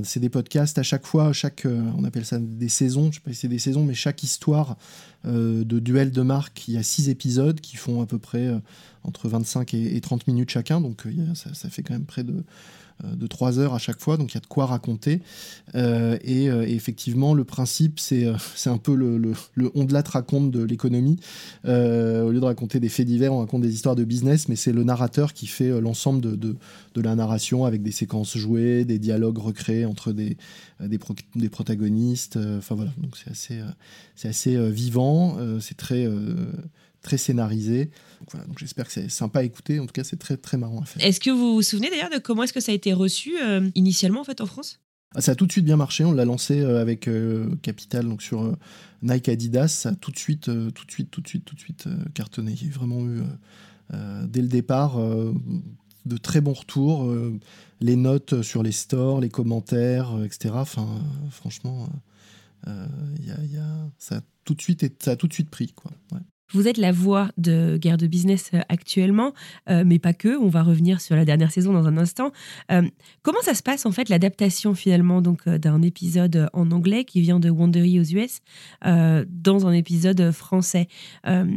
[0.04, 3.32] c'est des podcasts à chaque fois, chaque, on appelle ça des saisons, je sais pas
[3.32, 4.76] si c'est des saisons, mais chaque histoire
[5.24, 8.50] de duel de marques, il y a six épisodes qui font à peu près
[9.06, 12.42] entre 25 et, 30 minutes chacun, donc euh, ça, fait quand même près de, euh,
[13.04, 15.20] de 3 heures à chaque fois, donc il y a de quoi raconter.
[15.74, 18.26] Euh, et, effectivement, le principe, c'est
[18.66, 19.70] un peu le, le, le
[20.08, 21.18] raconte de l'économie.
[21.64, 24.72] au lieu de raconter des faits divers, on raconte des histoires de business, mais c'est
[24.72, 26.56] le narrateur qui fait l'ensemble de,
[26.96, 30.36] la narration avec des séquences jouées, des dialogues recréés entre des,
[30.80, 32.38] des, protagonistes.
[32.58, 33.60] Enfin voilà, donc c'est assez,
[34.24, 36.08] assez vivant, c'est très
[37.06, 37.90] très scénarisé.
[38.20, 39.80] Donc, j'espère que c'est sympa à écouter.
[39.80, 41.04] En tout cas, c'est très très marrant à faire.
[41.04, 43.68] Est-ce que vous vous souvenez d'ailleurs de comment est-ce que ça a été reçu euh,
[43.74, 44.80] initialement en fait en France?
[45.14, 46.04] Ah, ça a tout de suite bien marché.
[46.04, 48.56] On l'a lancé euh, avec euh, Capital, donc sur
[49.02, 49.68] Nike Adidas.
[49.68, 52.54] Ça a tout de suite, tout de suite, tout de suite, tout de suite cartonné.
[52.60, 53.22] Il y a vraiment eu
[54.28, 57.12] dès le départ de très bons retours,
[57.80, 60.54] les notes sur les stores, les commentaires, etc.
[60.56, 60.88] Enfin,
[61.30, 61.88] franchement,
[62.66, 65.92] y a, ça a tout de suite, ça a tout de suite pris quoi.
[66.52, 69.32] Vous êtes la voix de Guerre de Business euh, actuellement,
[69.68, 70.38] euh, mais pas que.
[70.38, 72.30] On va revenir sur la dernière saison dans un instant.
[72.70, 72.82] Euh,
[73.22, 77.40] comment ça se passe en fait l'adaptation finalement donc d'un épisode en anglais qui vient
[77.40, 78.40] de Wondery aux US
[78.84, 80.88] dans un épisode français?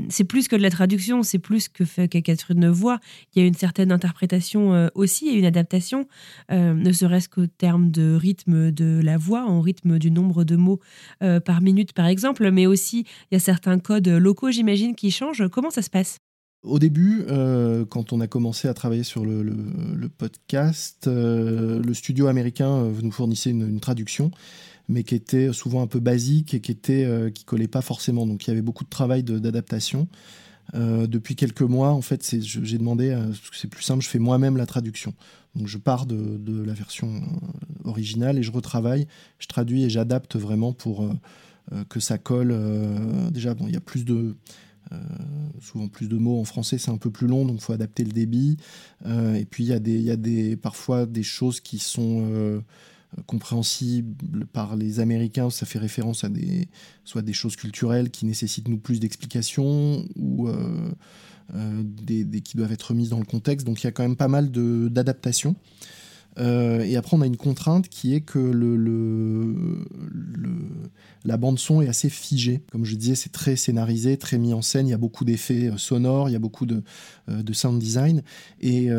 [0.10, 3.00] C'est plus que de la traduction, c'est plus que fait Catherine voix.
[3.34, 6.08] Il y a une certaine interprétation aussi et une adaptation,
[6.50, 10.80] ne serait-ce qu'au terme de rythme de la voix, en rythme du nombre de mots
[11.20, 15.48] par minute par exemple, mais aussi il y a certains codes locaux, j'imagine qui change.
[15.50, 16.20] Comment ça se passe?
[16.62, 22.28] Au début, euh, quand on a commencé à travailler sur le, podcast, euh, le studio
[22.28, 24.30] américain euh, nous fournissait une, traduction,
[24.90, 28.28] mais qui était souvent un peu basique et qui était qui collait pas forcément.
[28.28, 30.08] Donc il y avait beaucoup de travail d'adaptation.
[30.74, 33.18] depuis quelques mois, en fait, j'ai demandé,
[33.54, 35.14] c'est plus simple, je fais moi-même la traduction.
[35.56, 37.22] Donc je pars de, de, la version
[37.86, 41.08] originale et je retravaille, je traduis et j'adapte vraiment pour
[41.88, 42.58] que ça colle.
[43.32, 44.36] Déjà, bon, il y a plus de
[44.92, 44.98] euh,
[45.62, 48.04] souvent plus de mots en français, c'est un peu plus long, donc il faut adapter
[48.04, 48.58] le débit.
[49.06, 52.62] et puis il y a, des, y a des, parfois des choses qui sont
[53.26, 56.68] compréhensibles par les Américains, ça fait référence à des,
[57.06, 60.50] soit des choses culturelles qui nécessitent nous plus d'explications ou
[61.54, 63.66] des, qui doivent être mises dans le contexte.
[63.66, 65.56] Donc il y a quand même pas mal d'adaptations.
[66.38, 68.40] Euh, et après, on a une contrainte qui est que
[71.26, 72.62] la bande-son est assez figée.
[72.72, 74.88] Comme je disais, c'est très scénarisé, très mis en scène.
[74.88, 76.84] Il y a beaucoup d'effets euh, sonores, il y a beaucoup de,
[77.30, 78.22] euh, sound design.
[78.62, 78.90] Et,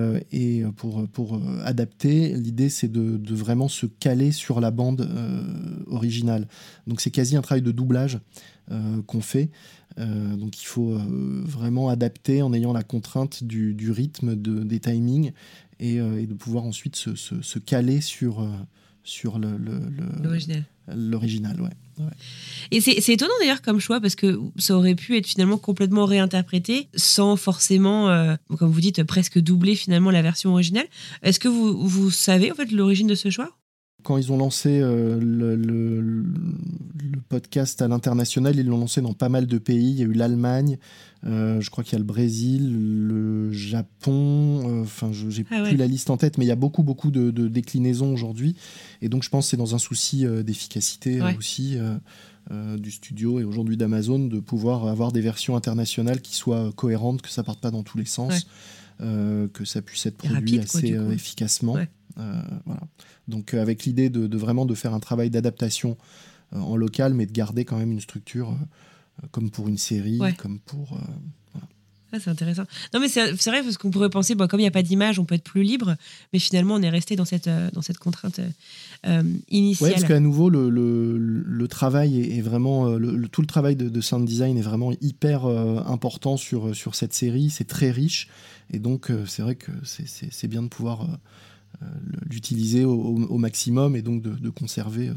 [0.76, 5.08] pour, adapter, l'idée, c'est de, vraiment se caler sur la bande
[5.86, 6.46] originale.
[6.86, 8.18] Donc, c'est quasi un travail de doublage
[9.06, 9.50] qu'on fait.
[9.98, 10.96] donc il faut
[11.44, 15.32] vraiment adapter en ayant la contrainte du, rythme, de, des timings
[15.82, 18.48] euh, et, de pouvoir ensuite se, se, caler sur, euh,
[19.02, 20.64] sur l'original.
[20.94, 21.70] L'original, ouais.
[22.70, 26.88] Et c'est étonnant d'ailleurs comme choix parce que ça aurait pu être finalement complètement réinterprété
[26.94, 30.86] sans forcément, euh, comme vous dites, presque doubler finalement la version originale.
[31.22, 33.59] Est-ce que vous, vous savez en fait l'origine de ce choix?
[34.02, 36.24] Quand ils ont lancé le,
[37.28, 39.90] podcast à l'international, ils l'ont lancé dans pas mal de pays.
[39.90, 40.78] Il y a eu l'Allemagne,
[41.26, 42.72] euh, je crois qu'il y a le Brésil,
[43.06, 46.52] le Japon, euh, enfin, je j'ai ah plus la liste en tête, mais il y
[46.52, 48.56] a beaucoup, beaucoup de, déclinaisons aujourd'hui.
[49.02, 51.78] Et donc, je pense que c'est dans un souci euh, d'efficacité aussi
[52.78, 57.28] du studio et aujourd'hui d'Amazon de pouvoir avoir des versions internationales qui soient cohérentes, que
[57.28, 58.48] ça parte pas dans tous les sens,
[58.98, 61.76] que ça puisse être produit assez efficacement.
[62.66, 62.83] Voilà.
[63.28, 65.96] Donc, avec l'idée de, de, vraiment de faire un travail d'adaptation
[66.52, 68.56] en local, mais de garder quand même une structure
[69.30, 70.94] comme pour une série, comme pour.
[70.94, 71.59] Euh,
[72.12, 72.64] ah, c'est intéressant.
[72.92, 75.20] Non, mais c'est vrai, parce qu'on pourrait penser, bon, comme il n'y a pas d'image,
[75.20, 75.94] on peut être plus libre,
[76.33, 78.40] mais finalement, on est resté dans cette, euh, dans cette contrainte
[79.06, 79.90] euh, initiale.
[79.90, 82.88] Oui, parce qu'à nouveau, le, le, le, travail est, vraiment.
[82.88, 87.48] Le, tout le travail de, sound design est vraiment hyper important sur, sur cette série.
[87.50, 88.28] C'est très riche.
[88.72, 91.06] Et donc, c'est vrai que c'est bien de pouvoir
[92.28, 95.12] l'utiliser au, au, maximum et donc de, de conserver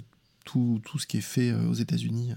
[0.45, 2.32] tout, tout, ce qui est fait aux États-Unis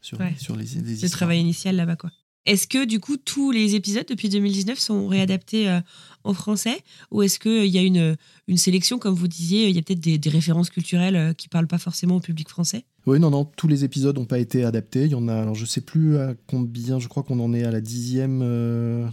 [0.00, 2.10] sur, sur les, les Le travail initial là-bas, quoi.
[2.44, 5.80] Est-ce que du coup tous les épisodes depuis 2019 sont réadaptés euh,
[6.24, 6.82] en français?
[7.12, 8.16] Ou est-ce qu'il y a une,
[8.48, 11.68] une sélection, comme vous disiez, il y a peut-être des, références culturelles euh, qui parlent
[11.68, 12.84] pas forcément au public français?
[13.06, 15.06] Oui, non, non, tous les épisodes n'ont pas été adaptés.
[15.06, 17.64] Il y en a, alors je sais plus à combien, je crois qu'on en est
[17.64, 19.06] à la dixième, euh,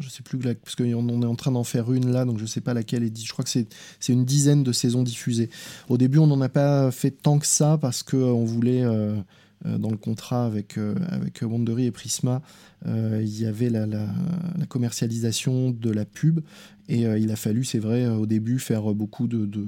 [0.00, 0.84] je sais plus, parce qu'on
[1.22, 3.24] est en train d'en faire une là, donc je sais pas laquelle est dit.
[3.24, 3.68] Je crois que c'est
[4.08, 5.50] une dizaine de saisons diffusées.
[5.88, 8.84] Au début, on n'en a pas fait tant que ça parce qu'on voulait.
[9.66, 12.42] Euh, dans le contrat avec, euh, avec Wandery et Prisma,
[12.86, 13.86] euh, il y avait la,
[14.68, 16.40] commercialisation de la pub
[16.88, 19.66] et il a fallu, c'est vrai, au début faire beaucoup de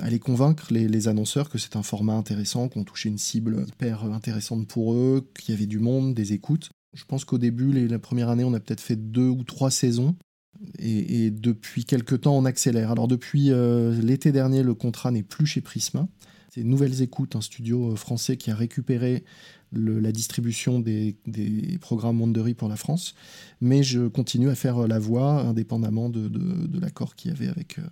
[0.00, 4.66] aller convaincre les, annonceurs que c'est un format intéressant, qu'on touchait une cible hyper intéressante
[4.66, 6.70] pour eux, qu'il y avait du monde, des écoutes.
[6.94, 10.16] Je pense qu'au début, la première année, on a peut-être fait deux ou trois saisons.
[10.78, 12.90] Et, depuis quelques temps, on accélère.
[12.90, 13.50] Alors depuis
[14.02, 16.08] l'été dernier, le contrat n'est plus chez Prisma.
[16.52, 19.24] C'est Nouvelles Écoutes, un studio euh, français qui a récupéré
[19.72, 21.16] la distribution des,
[21.80, 23.14] programmes Wandery pour la France.
[23.60, 27.78] Mais je continue à faire euh, la voix indépendamment de, l'accord qu'il y avait avec,
[27.78, 27.82] euh,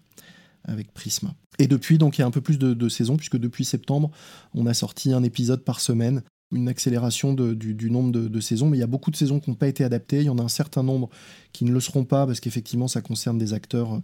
[0.64, 1.36] avec Prisma.
[1.58, 4.10] Et depuis, donc, il y a un peu plus de, saisons, puisque depuis septembre,
[4.54, 8.80] on a sorti un épisode par semaine une accélération du, nombre de, saisons, mais il
[8.80, 10.20] y a beaucoup de saisons qui n'ont pas été adaptées.
[10.20, 11.10] Il y en a un certain nombre
[11.52, 14.00] qui ne le seront pas parce qu'effectivement, ça concerne des acteurs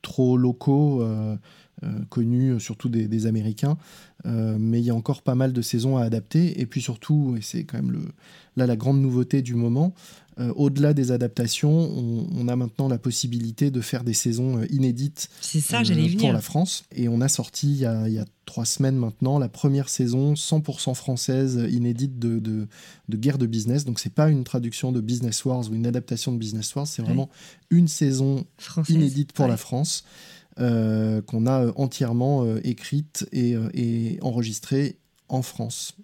[0.00, 1.02] trop locaux.
[1.82, 3.78] Euh, connus, euh, surtout des, Américains.
[4.26, 6.60] Euh, mais il y a encore pas mal de saisons à adapter.
[6.60, 8.00] Et puis surtout, et c'est quand même le,
[8.56, 9.94] là la grande nouveauté du moment,
[10.56, 15.28] au-delà des adaptations, on, a maintenant la possibilité de faire des saisons inédites
[15.60, 15.82] ça,
[16.18, 16.84] pour la France.
[16.94, 19.88] Et on a sorti il y a, il y a, trois semaines maintenant la première
[19.88, 22.66] saison 100% française inédite de, de,
[23.08, 23.84] de, Guerre de Business.
[23.84, 27.02] Donc c'est pas une traduction de Business Wars ou une adaptation de Business Wars, c'est
[27.02, 27.30] vraiment
[27.70, 28.44] une saison
[28.88, 30.04] inédite pour la France.
[30.58, 34.98] Euh, qu'on a euh, entièrement euh, écrite et, et enregistrée
[35.28, 35.94] en France.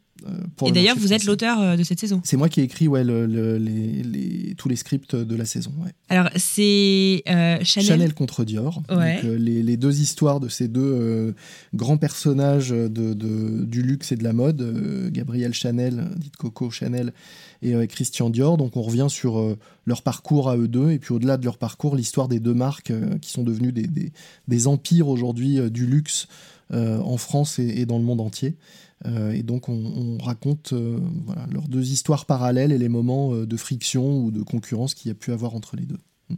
[0.67, 2.21] Et d'ailleurs, vous êtes l'auteur de cette saison.
[2.25, 5.73] C'est moi qui ai écrit ouais, les, tous les scripts de la saison.
[6.09, 7.65] Alors, c'est Chanel.
[7.65, 8.15] Chanel.
[8.15, 8.83] contre Dior.
[8.89, 11.35] Donc, les, deux histoires de ces deux
[11.75, 17.13] grands personnages de, du luxe et de la mode, Gabrielle Chanel, dite Coco Chanel,
[17.62, 18.57] et Christian Dior.
[18.57, 21.59] Donc on revient sur euh, leur parcours à eux deux, et puis au-delà de leur
[21.59, 24.12] parcours, l'histoire des deux marques euh, qui sont devenues des,
[24.49, 26.27] des, empires aujourd'hui euh, du luxe
[26.73, 28.57] en France et, dans le monde entier.
[29.05, 34.42] et donc on, raconte leurs deux histoires parallèles et les moments de friction ou de
[34.42, 36.01] concurrence qu'il y a pu avoir entre les deux.
[36.29, 36.35] Hmm.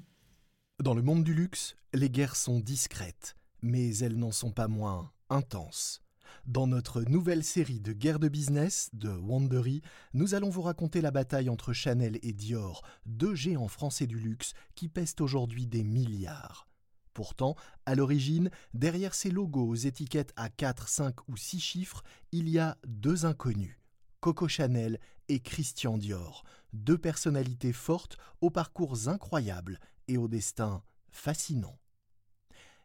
[0.83, 5.11] Dans le monde du luxe, les guerres sont discrètes, mais elles n'en sont pas moins
[5.31, 6.03] intenses.
[6.47, 9.83] Dans notre nouvelle série de guerre de business de Wandery,
[10.15, 14.55] nous allons vous raconter la bataille entre Chanel et Dior, deux géants français du luxe
[14.75, 16.69] qui pèsent aujourd'hui des milliards.
[17.15, 22.49] Pourtant, à l'origine, derrière ces logos aux étiquettes à 4, 5 ou 6 chiffres, il
[22.49, 23.77] y a deux inconnus,
[24.21, 31.79] Coco Chanel et Christian Dior, deux personnalités fortes aux parcours incroyables et au destin fascinant.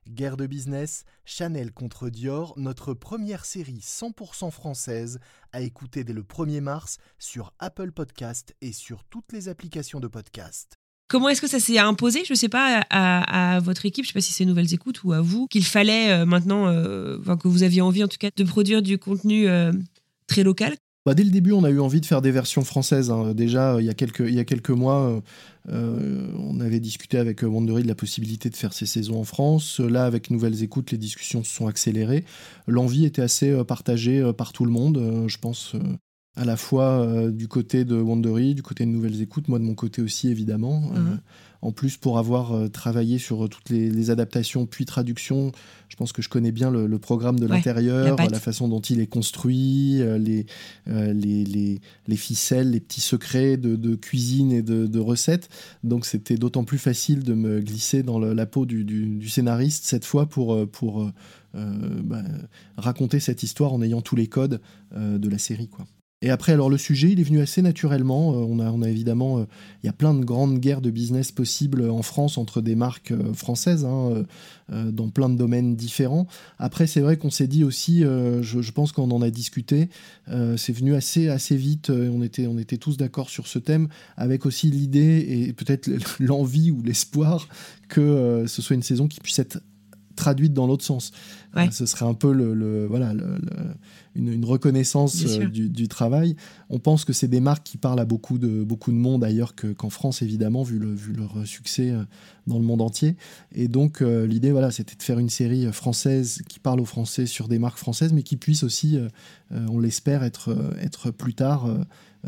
[0.09, 5.19] Guerre de business, Chanel contre Dior, notre première série 100% française
[5.51, 10.07] à écouter dès le 1er mars sur Apple Podcast et sur toutes les applications de
[10.07, 10.77] podcast.
[11.07, 14.13] Comment est-ce que ça s'est imposé, je ne sais pas, à, votre équipe, je ne
[14.13, 17.47] sais pas si c'est Nouvelles Écoutes ou à vous, qu'il fallait euh, maintenant, euh, que
[17.47, 19.71] vous aviez envie en tout cas, de produire du contenu euh,
[20.27, 23.11] très local bah, dès le début, on a eu envie de faire des versions françaises.
[23.11, 23.33] Hein.
[23.33, 25.21] Déjà, il y, a quelques, il y a quelques mois,
[25.69, 29.79] on avait discuté avec Wandery de la possibilité de faire ces saisons en France.
[29.79, 32.25] Là, avec Nouvelles Écoutes, les discussions se sont accélérées.
[32.67, 35.75] L'envie était assez partagée par tout le monde, je pense
[36.35, 39.63] à la fois euh, du côté de Wandery, du côté de Nouvelles Écoutes, moi de
[39.63, 40.91] mon côté aussi évidemment.
[40.95, 41.19] Euh, mhm.
[41.63, 45.53] En plus, pour avoir euh, travaillé sur toutes les, adaptations puis traductions,
[45.87, 49.07] je pense que je connais bien le, programme de l'intérieur, la, façon dont il est
[49.07, 50.45] construit, les,
[50.87, 55.47] les, les, ficelles, les petits secrets de, cuisine et de, recettes.
[55.83, 60.05] Donc c'était d'autant plus facile de me glisser dans la peau du, du, scénariste cette
[60.05, 60.67] fois pour...
[60.69, 61.09] pour
[61.53, 62.23] bah,
[62.75, 64.59] raconter cette histoire en ayant tous les codes
[64.93, 65.69] de la série.
[65.69, 65.85] Quoi.
[66.23, 68.31] Et après, alors le sujet, il est venu assez naturellement.
[68.31, 69.43] Euh, on, a, on évidemment, euh,
[69.83, 73.11] il y a plein de grandes guerres de business possibles en France entre des marques
[73.11, 74.23] euh, françaises, hein,
[74.69, 76.25] dans plein de domaines différents.
[76.57, 79.89] Après, c'est vrai qu'on s'est dit aussi, je, pense qu'on en a discuté,
[80.55, 81.89] c'est venu assez, assez vite.
[81.89, 86.71] on, était, on était tous d'accord sur ce thème, avec aussi l'idée et peut-être l'envie
[86.71, 87.47] ou l'espoir
[87.89, 89.59] que ce soit une saison qui puisse être
[90.15, 91.11] traduite dans l'autre sens.
[91.71, 93.37] ce serait un peu le, voilà, le,
[94.15, 96.35] une, reconnaissance euh, du, travail.
[96.69, 99.53] On pense que c'est des marques qui parlent à beaucoup de, beaucoup de monde ailleurs
[99.55, 102.03] qu'en France, évidemment, vu, le, vu leur succès euh,
[102.47, 103.15] dans le monde entier.
[103.53, 107.25] Et donc, euh, l'idée, voilà, c'était de faire une série française qui parle aux Français
[107.25, 108.97] sur des marques françaises, mais qui puisse aussi,
[109.51, 111.67] on l'espère, être, être plus tard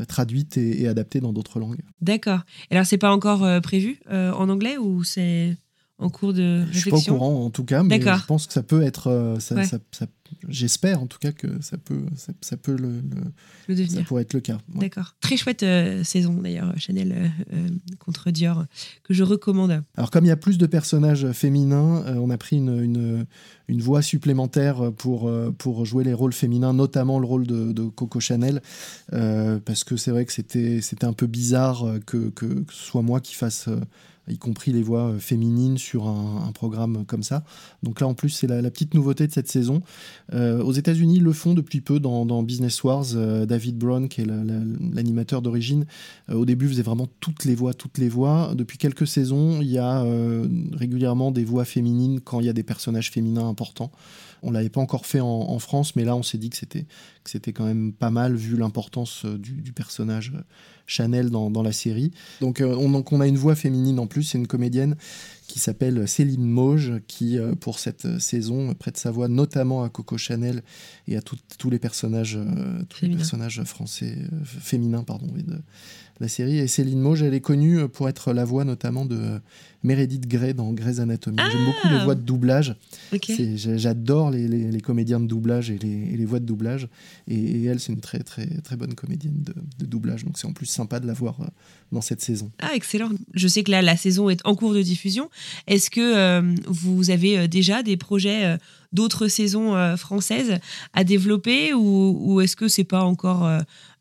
[0.08, 1.82] traduite et, adaptée dans d'autres langues.
[2.02, 2.42] D'accord.
[2.70, 5.58] Alors, c'est pas encore prévu en anglais ou c'est
[5.98, 8.48] en cours de réflexion Je suis pas au courant en tout cas, mais je pense
[8.48, 9.56] que ça peut être, ça,
[10.50, 13.02] j'espère en tout cas que ça peut, ça, peut le,
[13.88, 14.58] Ça pourrait être le cas.
[14.74, 15.16] D'accord.
[15.22, 17.68] Très chouette euh, saison d'ailleurs, Chanel euh, euh,
[18.00, 18.66] contre Dior,
[19.04, 19.84] que je recommande.
[19.96, 23.26] Alors comme il y a plus de personnages féminins, on a pris une, une,
[23.68, 28.62] une, voix supplémentaire pour, pour jouer les rôles féminins, notamment le rôle de, Coco Chanel,
[29.12, 33.20] parce que c'est vrai que c'était un peu bizarre que, que, que, ce soit moi
[33.20, 33.70] qui fasse
[34.28, 37.44] y compris les voix euh, féminines sur un, programme comme ça.
[37.84, 39.82] Donc là, en plus, c'est la, petite nouveauté de cette saison.
[40.34, 43.06] Euh, aux États-Unis, le font depuis peu dans, Business Wars.
[43.16, 45.86] Euh, David Brown, qui est l'animateur d'origine,
[46.32, 48.54] au début faisait vraiment toutes les voix, toutes les voix.
[48.56, 50.06] Depuis quelques saisons, il y a
[50.74, 53.92] régulièrement des voix féminines quand il y a des personnages féminins importants.
[54.46, 56.86] On l'avait pas encore fait en, France, mais là, on s'est dit que c'était
[57.24, 60.34] que c'était quand même pas mal vu l'importance du, personnage
[60.86, 62.12] Chanel dans, la série.
[62.42, 64.96] Donc on, donc on, a une voix féminine en plus, c'est une comédienne
[65.56, 70.64] qui s'appelle Céline Mauge, qui pour cette saison prête sa voix notamment à Coco Chanel
[71.08, 72.38] et à tous les personnages,
[72.90, 75.62] tous les personnages français féminins pardon, de
[76.20, 76.58] la série.
[76.58, 79.40] Et Céline Mauge, elle est connue pour être la voix notamment de
[79.86, 81.38] Meredith Grey dans Grey's Anatomy.
[81.38, 82.76] J'aime beaucoup les ah voix de doublage.
[83.78, 86.90] J'adore les, comédiens de doublage et les, voix de doublage.
[87.28, 89.44] Et, elle, c'est une très, très, très bonne comédienne
[89.80, 90.26] de, doublage.
[90.26, 91.46] Donc c'est en plus sympa de la voir euh,
[91.92, 92.52] dans cette saison.
[92.60, 93.12] Ah, excellent.
[93.34, 95.30] Je sais que là, la saison est en cours de diffusion.
[95.68, 98.58] Est-ce que euh, vous avez euh, déjà des projets
[98.92, 100.60] d'autres saisons françaises
[100.94, 103.50] à développer ou, est-ce que c'est pas encore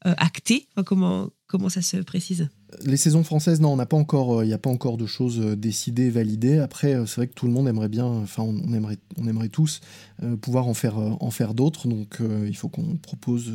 [0.04, 0.68] acté?
[0.84, 2.48] Comment, comment ça se précise?
[2.82, 5.40] Les saisons françaises, non, on n'a pas encore, il n'y a pas encore de choses
[5.40, 6.58] euh, décidées, validées.
[6.58, 9.48] Après, euh, c'est vrai que tout le monde aimerait bien, enfin, on aimerait, on aimerait
[9.48, 9.80] tous
[10.22, 11.88] euh, pouvoir en faire, en faire d'autres.
[11.88, 13.52] Donc, il faut qu'on propose,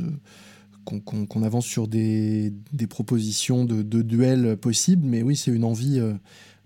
[0.86, 2.54] qu'on avance sur des,
[2.90, 5.06] propositions de, de, duels possibles.
[5.06, 6.00] Mais oui, c'est une envie,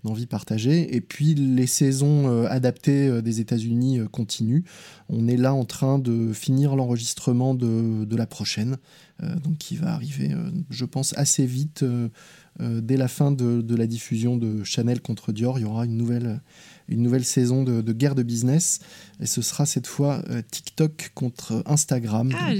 [0.04, 0.94] envie partagée.
[0.94, 4.62] Et puis les saisons euh, adaptées euh, des États-Unis euh, continuent.
[5.08, 8.76] On est là en train de finir l'enregistrement de, de, la prochaine,
[9.22, 10.30] donc qui va arriver,
[10.70, 11.84] je pense, assez vite.
[12.58, 15.96] dès la fin de, de, la diffusion de Chanel contre Dior, il y aura une
[15.98, 16.40] nouvelle,
[16.88, 18.80] une nouvelle saison de, guerre de business.
[19.20, 22.32] Et ce sera cette fois TikTok contre Instagram.
[22.34, 22.52] Ah,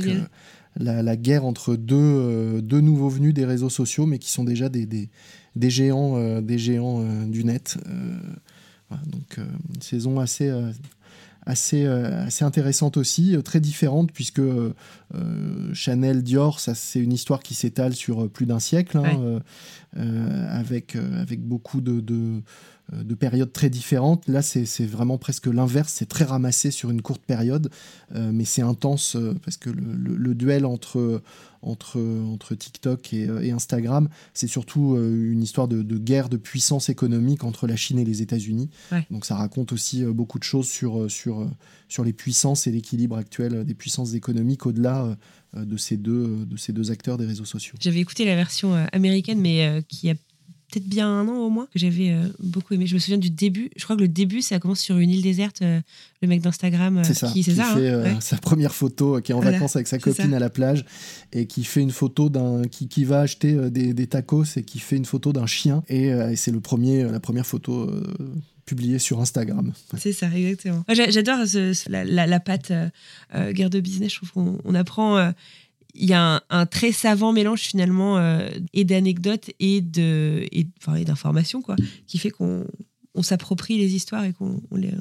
[0.76, 4.68] la, la, guerre entre deux, deux nouveaux venus des réseaux sociaux, mais qui sont déjà
[4.68, 5.08] des, des
[5.56, 7.76] des géants, euh, des géants euh, du net.
[7.86, 8.18] Euh,
[9.06, 9.38] donc
[9.74, 10.52] une saison assez
[11.46, 14.42] assez, assez intéressante aussi, très différente, puisque
[15.72, 19.40] Chanel, Dior, ça c'est une histoire qui s'étale sur plus d'un siècle, hein,
[19.96, 22.40] avec, avec beaucoup de, de
[23.18, 24.26] périodes très différentes.
[24.28, 25.92] Là, c'est vraiment presque l'inverse.
[25.92, 27.70] C'est très ramassé sur une courte période,
[28.14, 31.22] mais c'est intense parce que le, duel entre,
[31.62, 37.66] entre, entre TikTok et, Instagram, c'est surtout une histoire de, guerre de puissance économique entre
[37.66, 38.68] la Chine et les États-Unis.
[39.10, 41.48] Donc ça raconte aussi beaucoup de choses sur, sur,
[41.88, 45.16] sur les puissances et l'équilibre actuel des puissances économiques au-delà
[45.56, 47.74] de, ces deux, de ces deux acteurs des réseaux sociaux.
[47.80, 50.14] J'avais écouté la version américaine, mais qui a
[50.74, 52.86] peut-être bien un an au moins, que j'avais euh, beaucoup aimé.
[52.86, 53.70] Je me souviens du début.
[53.76, 55.62] Je crois que le début, ça commence sur une île déserte.
[55.62, 55.80] Euh,
[56.22, 59.86] le mec d'Instagram, euh, qui, fait hein, sa première photo, qui est en vacances avec
[59.86, 60.86] sa copine à la plage,
[61.32, 64.96] et qui fait une photo d'un qui, qui va acheter des, tacos et qui fait
[64.96, 65.82] une photo d'un chien.
[65.88, 67.90] Et, c'est le premier, la première photo
[68.64, 69.74] publiée sur Instagram.
[69.98, 70.82] C'est ça, exactement.
[70.88, 71.40] J'adore
[71.88, 72.72] la, la, la, patte
[73.50, 74.12] guerre de business.
[74.12, 75.32] Je trouve qu'on apprend
[75.94, 81.00] il y a un, très savant mélange finalement euh, et d'anecdotes et de et, enfin,
[81.00, 81.76] d'informations quoi
[82.06, 82.66] qui fait qu'on
[83.16, 84.92] on s'approprie les histoires et qu'on les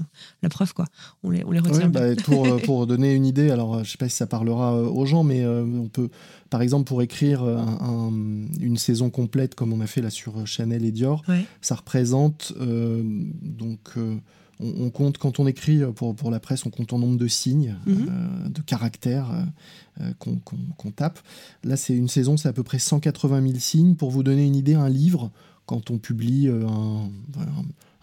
[0.44, 0.86] la preuve quoi.
[1.24, 3.92] On les, on les retient bah, pour, euh, pour donner une idée alors euh, je
[3.92, 6.10] sais pas si ça parlera aux gens mais on peut
[6.50, 10.92] par exemple pour écrire une saison complète comme on a fait là sur Chanel et
[10.92, 11.24] Dior
[11.62, 13.96] ça représente donc
[14.60, 17.76] on, compte, quand on écrit pour, pour la presse, on compte en nombre de signes,
[17.86, 18.52] mhm.
[18.52, 19.30] de caractères.
[20.02, 21.20] Euh, qu'on tape.
[21.64, 23.94] Là, c'est une saison, c'est à peu près 180 000 signes.
[23.94, 25.30] Pour vous donner une idée, un livre,
[25.68, 27.12] quand on publie euh, un,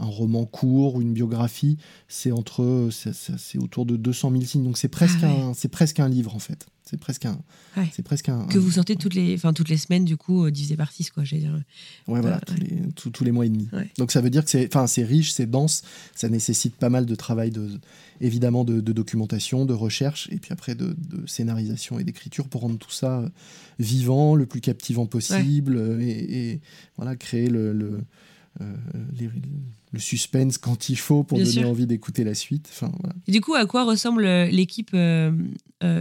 [0.01, 1.77] un roman court ou une biographie,
[2.09, 4.65] c'est entre c'est autour de 200 000 signes.
[4.65, 6.67] Donc c'est presque ah un c'est presque un livre en fait.
[6.83, 7.39] C'est presque un
[7.93, 10.51] c'est presque un que vous sortez toutes les enfin toutes les semaines du coup euh,
[10.51, 11.63] divisé par 6 quoi, j'allais dire.
[12.09, 13.69] Ouais voilà, tous les, tous, les mois et demi.
[13.99, 15.83] Donc ça veut dire que c'est enfin c'est riche, c'est dense,
[16.15, 17.79] ça nécessite pas mal de travail de
[18.21, 20.97] évidemment de, documentation, de recherche et puis après de,
[21.27, 23.25] scénarisation et d'écriture pour rendre tout ça
[23.79, 26.61] vivant, le plus captivant possible et,
[26.97, 28.03] voilà créer le
[28.61, 29.29] euh,
[29.93, 32.69] le suspense quand il faut pour donner envie d'écouter la suite.
[32.71, 32.93] Enfin,
[33.27, 35.33] du coup, à quoi ressemble euh, l'équipe euh,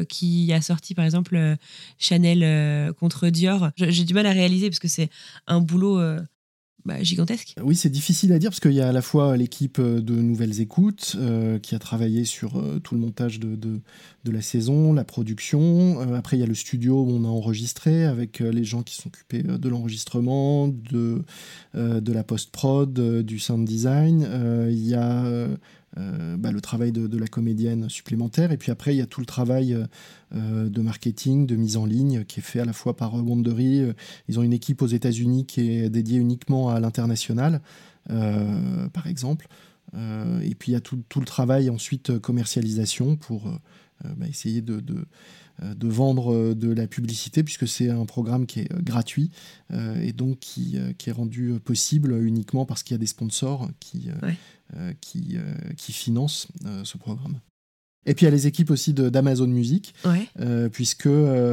[0.08, 1.56] qui a sorti par exemple
[1.98, 3.70] Chanel contre Dior?
[3.78, 5.10] J'ai du mal à réaliser parce que c'est
[5.48, 6.00] un boulot
[6.90, 7.54] bah, gigantesque.
[7.62, 10.16] Oui, c'est difficile à dire parce qu'il y a à la fois l'équipe euh, de
[10.16, 14.94] Nouvelles Écoutes euh, qui a travaillé sur euh, tout le montage de, de, la saison,
[14.94, 16.00] la production.
[16.16, 19.08] après, il y a le studio où on a enregistré avec les gens qui sont
[19.08, 21.24] occupés de l'enregistrement, de,
[21.74, 24.28] de la post-prod, du sound design.
[24.70, 25.48] Il y a
[25.98, 28.52] euh, bah, le travail de, la comédienne supplémentaire.
[28.52, 29.76] Et puis après, il y a tout le travail
[30.36, 33.94] euh, de marketing, de mise en ligne qui est fait à la fois par Wondery.
[34.28, 37.62] Ils ont une équipe aux États-Unis qui est dédiée uniquement à l'international,
[38.12, 39.48] euh, par exemple.
[39.96, 43.52] et puis il y a tout, le travail ensuite commercialisation pour
[44.04, 44.82] bah, essayer de,
[45.82, 49.32] vendre de la publicité puisque c'est un programme qui est gratuit
[49.74, 54.32] et donc qui, est rendu possible uniquement parce qu'il y a des sponsors qui, euh,
[55.02, 57.40] qui, euh, qui finance euh, ce programme.
[58.06, 59.94] Et puis il y a les équipes aussi d'Amazon Music,
[60.72, 61.10] puisque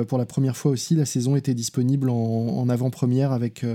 [0.09, 3.67] pour la première fois aussi, la saison était disponible en, avant-première avec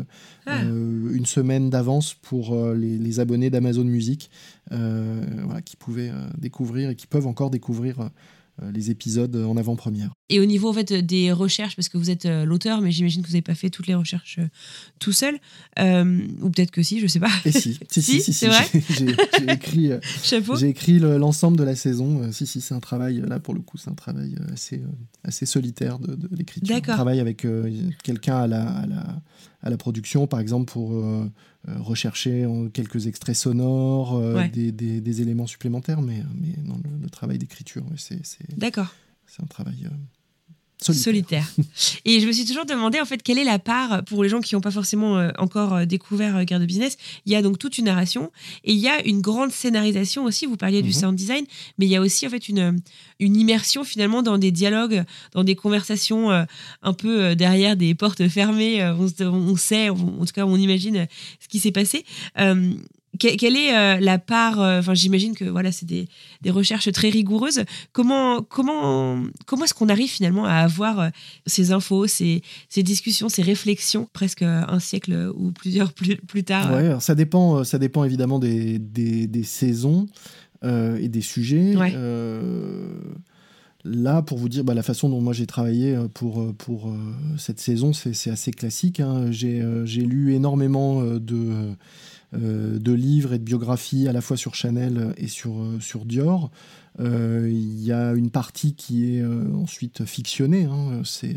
[0.48, 0.64] ah.
[0.64, 4.32] une semaine d'avance pour les, les, abonnés d'Amazon Music,
[4.72, 8.10] voilà, qui pouvaient découvrir et qui peuvent encore découvrir euh,
[8.74, 10.12] les épisodes en avant-première.
[10.30, 13.22] Et au niveau en fait, des recherches, parce que vous êtes euh, l'auteur, mais j'imagine
[13.22, 14.47] que vous n'avez pas fait toutes les recherches euh,
[14.99, 15.36] tout seul,
[15.78, 17.32] ou peut-être que si, je ne sais pas.
[17.45, 18.47] Et si, si, si, si,
[18.89, 19.91] j'ai écrit,
[20.59, 22.32] j'ai écrit l'ensemble de la saison.
[22.32, 24.82] si, si, c'est un travail, là pour le coup, c'est un travail assez,
[25.24, 26.76] assez solitaire de, de l'écriture.
[26.78, 27.45] On travaille avec
[28.03, 29.22] quelqu'un à la, à, la,
[29.64, 31.30] à la production, par exemple, pour euh,
[31.68, 38.22] rechercher quelques extraits sonores, euh, des, éléments supplémentaires, mais, mais non, le, travail d'écriture, c'est
[38.57, 38.93] D'accord.
[39.28, 39.88] C'est un travail
[40.89, 41.45] euh, solitaire.
[42.05, 44.41] et je me suis toujours demandé en fait quelle est la part pour les gens
[44.41, 46.97] qui n'ont pas forcément euh, encore euh, découvert euh, Guerre de Business.
[47.25, 48.32] Il y a donc toute une narration
[48.63, 50.45] et il y a une grande scénarisation aussi.
[50.45, 50.95] Vous parliez du mhm.
[50.95, 51.45] sound design,
[51.77, 52.79] mais il y a aussi en fait une,
[53.19, 55.03] une immersion finalement dans des dialogues,
[55.34, 58.84] dans des conversations un peu derrière des portes fermées.
[58.84, 61.07] On, on sait, en tout cas on imagine
[61.39, 62.05] ce qui s'est passé
[63.22, 66.07] quelle est euh, la part euh, Enfin, j'imagine que voilà, c'est des,
[66.49, 67.61] recherches très rigoureuses.
[67.91, 71.09] Comment comment comment est-ce qu'on arrive finalement à avoir euh,
[71.45, 72.41] ces infos, ces,
[72.78, 77.78] discussions, ces réflexions presque un siècle ou plusieurs plus, plus tard ouais, ça dépend ça
[77.78, 78.80] dépend évidemment des,
[79.43, 80.07] saisons
[80.63, 81.76] et des sujets.
[83.84, 86.93] Là, pour vous dire, bah, la façon dont moi j'ai travaillé pour, pour
[87.39, 88.99] cette saison, c'est assez classique.
[88.99, 89.32] Hein.
[89.32, 89.61] J'ai
[90.01, 91.76] lu énormément de,
[92.34, 96.51] de livres et de biographies à la fois sur Chanel et sur, euh, Dior.
[96.99, 100.65] Euh, il y a une partie qui est ensuite fictionnée.
[100.65, 101.01] Hein.
[101.03, 101.36] C'est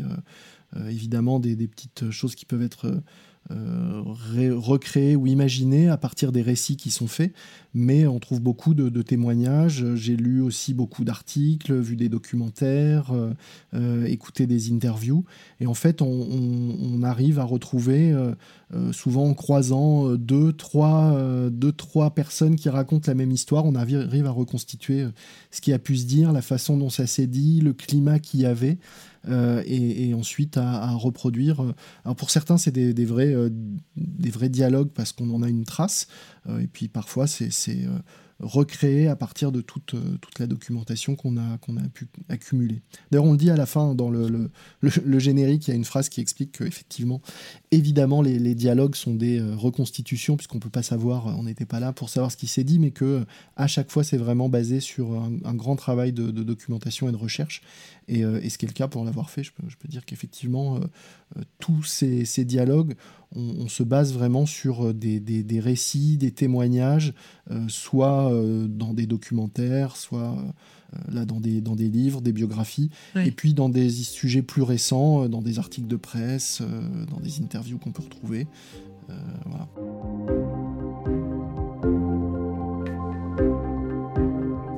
[0.87, 3.01] évidemment des, petites choses qui peuvent être
[3.49, 7.31] recréer ou imaginer à partir des récits qui sont faits,
[7.73, 9.85] mais on trouve beaucoup de, témoignages.
[9.95, 13.13] J'ai lu aussi beaucoup d'articles, vu des documentaires,
[14.07, 15.25] écouté des interviews,
[15.59, 18.15] et en fait, on, arrive à retrouver,
[18.91, 21.15] souvent en croisant deux trois,
[21.51, 25.05] deux, trois personnes qui racontent la même histoire, on arrive à reconstituer
[25.51, 28.41] ce qui a pu se dire, la façon dont ça s'est dit, le climat qu'il
[28.41, 28.77] y avait.
[29.27, 31.61] Euh, et, ensuite à, reproduire.
[32.03, 33.49] Alors pour certains, c'est des, vrais, euh,
[33.95, 36.07] des vrais dialogues parce qu'on en a une trace,
[36.47, 37.49] euh, et puis parfois c'est
[38.41, 42.81] recréer à partir de toute, toute la documentation qu'on a, qu'on a pu accumuler.
[43.09, 44.49] D'ailleurs, on le dit à la fin, dans le,
[44.81, 47.21] le, générique, il y a une phrase qui explique qu'effectivement,
[47.71, 51.93] évidemment, les, dialogues sont des reconstitutions, puisqu'on ne peut pas savoir, on n'était pas là
[51.93, 55.13] pour savoir ce qui s'est dit, mais que à chaque fois, c'est vraiment basé sur
[55.13, 57.61] un, grand travail de, documentation et de recherche.
[58.07, 60.05] Et, et ce qui est le cas pour l'avoir fait, je peux, je peux dire
[60.05, 60.79] qu'effectivement,
[61.59, 62.95] tous ces, ces dialogues
[63.35, 67.13] on, se base vraiment sur euh, des, récits, des témoignages,
[67.51, 70.35] euh, soit euh, dans des documentaires, soit
[71.11, 75.27] là dans des, dans des livres, des biographies, et puis dans des sujets plus récents,
[75.27, 76.61] dans des articles de presse,
[77.11, 78.47] dans des interviews qu'on peut retrouver.
[79.45, 79.67] voilà.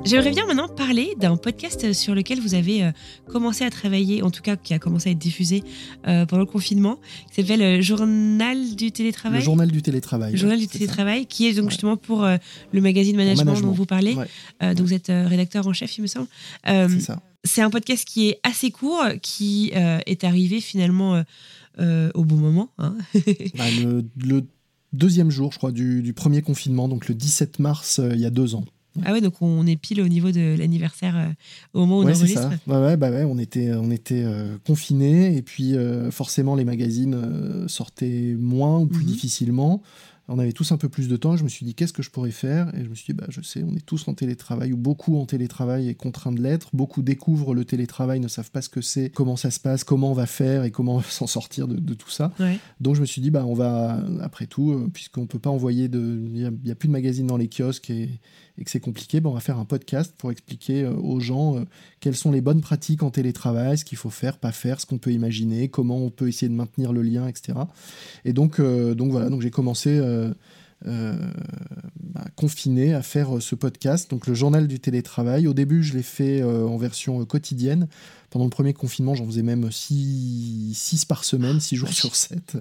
[0.08, 2.92] J'aimerais bien maintenant parler d'un podcast sur lequel vous avez euh,
[3.26, 5.62] commencé à travailler, en tout cas qui a commencé à être diffusé
[6.06, 6.98] euh, pendant le confinement,
[7.28, 9.40] qui s'appelle euh, Journal du télétravail.
[9.40, 10.32] Le Journal du télétravail.
[10.32, 14.14] Le Journal du télétravail, qui est donc justement pour le magazine management, dont vous parlez.
[14.60, 16.28] donc vous êtes rédacteur en chef, il me semble.
[16.64, 17.20] c'est ça.
[17.44, 21.22] C'est un podcast qui est assez court, qui est arrivé finalement
[21.78, 22.70] au bon moment.
[22.78, 22.96] Hein.
[23.56, 24.46] Bah, le,
[24.94, 28.30] deuxième jour, je crois, du, du, premier confinement, donc le 17 mars, il y a
[28.30, 28.64] deux ans.
[29.04, 31.28] Ah ouais, donc on est pile au niveau de l'anniversaire euh,
[31.74, 32.50] au moment où on enregistre.
[32.66, 36.64] Ouais, ouais, bah ouais, on était, on était euh, confinés et puis euh, forcément les
[36.64, 39.10] magazines sortaient moins ou plus mhm.
[39.12, 39.82] difficilement.
[40.30, 41.36] On avait tous un peu plus de temps.
[41.36, 42.68] Je me suis dit, qu'est-ce que je pourrais faire?
[42.74, 45.18] Et je me suis dit, bah, je sais, on est tous en télétravail, ou beaucoup
[45.18, 46.68] en télétravail et contraints de l'être.
[46.74, 50.10] Beaucoup découvrent le télétravail, ne savent pas ce que c'est, comment ça se passe, comment
[50.10, 52.32] on va faire et comment s'en sortir de, tout ça.
[52.80, 55.88] Donc je me suis dit, bah, on va, après tout, puisqu'on ne peut pas envoyer
[55.88, 56.20] de.
[56.26, 58.20] Il n'y a, plus de magazines dans les kiosques et,
[58.58, 61.56] et que c'est compliqué, ben on va faire un podcast pour expliquer euh, aux gens
[61.56, 61.60] euh,
[62.00, 64.98] quelles sont les bonnes pratiques en télétravail, ce qu'il faut faire, pas faire, ce qu'on
[64.98, 67.58] peut imaginer, comment on peut essayer de maintenir le lien, etc.
[68.24, 70.00] Et donc, euh, donc voilà, donc j'ai commencé
[70.84, 75.46] bah, confiné à faire ce podcast, donc le journal du télétravail.
[75.46, 77.88] Au début, je l'ai fait en version quotidienne
[78.30, 82.58] pendant le premier confinement, j'en faisais même 6 par semaine, 6 jours sur 7.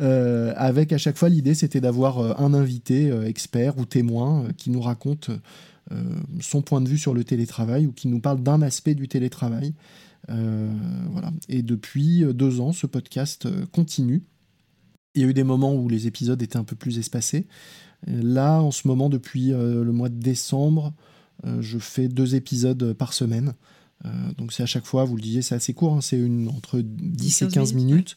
[0.00, 4.46] Euh, avec à chaque fois l'idée, c'était d'avoir euh, un invité euh, expert ou témoin
[4.56, 5.30] qui nous raconte
[6.40, 9.74] son point de vue sur le télétravail ou qui nous parle d'un aspect du télétravail.
[10.28, 11.30] voilà.
[11.50, 14.22] Et depuis deux ans, ce podcast continue.
[15.14, 17.46] Il y a eu des moments où les épisodes étaient un peu plus espacés.
[18.06, 20.92] Là, en ce moment, depuis le mois de décembre,
[21.60, 23.54] je fais deux épisodes par semaine.
[24.04, 26.80] Euh, donc c'est à chaque fois, vous le disiez, c'est assez court, hein, c'est entre
[26.80, 28.16] 10 et 15 minutes.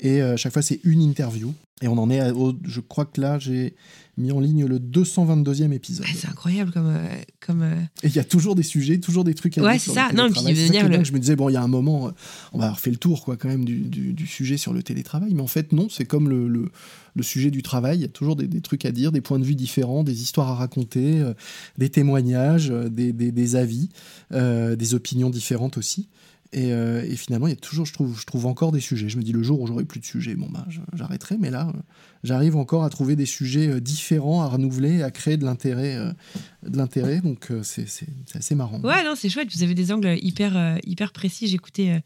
[0.00, 1.54] Et euh, à chaque fois, c'est une interview.
[1.80, 2.20] Et on en est,
[2.64, 3.76] je crois que là, j'ai
[4.16, 6.06] mis en ligne le 222e épisode.
[6.12, 6.88] c'est incroyable comme.
[6.88, 7.06] Euh,
[7.38, 7.62] comme
[8.02, 9.72] Et il y a toujours des sujets, toujours des trucs à ouais, dire.
[9.74, 10.10] Ouais, c'est ça.
[10.12, 11.04] Non, puis venir le...
[11.04, 12.10] Je me disais, bon, il y a un moment,
[12.52, 15.34] on va fait le tour, quoi, quand même, du, du, sujet sur le télétravail.
[15.34, 16.70] Mais en fait, non, c'est comme le, le,
[17.14, 17.98] le, sujet du travail.
[17.98, 20.20] Il y a toujours des, des, trucs à dire, des points de vue différents, des
[20.20, 21.24] histoires à raconter,
[21.76, 23.88] des témoignages, des, des, des avis,
[24.32, 26.08] des opinions différentes aussi.
[26.56, 29.08] Euh, et, finalement, il y a toujours, je trouve, encore des sujets.
[29.08, 31.36] Je me dis le jour où j'aurai plus de sujets, bon bah, j'arrêterai.
[31.38, 31.78] Mais là, euh,
[32.24, 35.96] j'arrive encore à trouver des sujets euh, différents, à renouveler, à créer de l'intérêt,
[36.62, 37.20] de l'intérêt.
[37.20, 37.86] Donc c'est
[38.34, 38.80] assez marrant.
[38.80, 39.52] Ouais, non, c'est chouette.
[39.54, 41.54] Vous avez des angles hyper, hyper précis.
[41.54, 41.98] Écouté,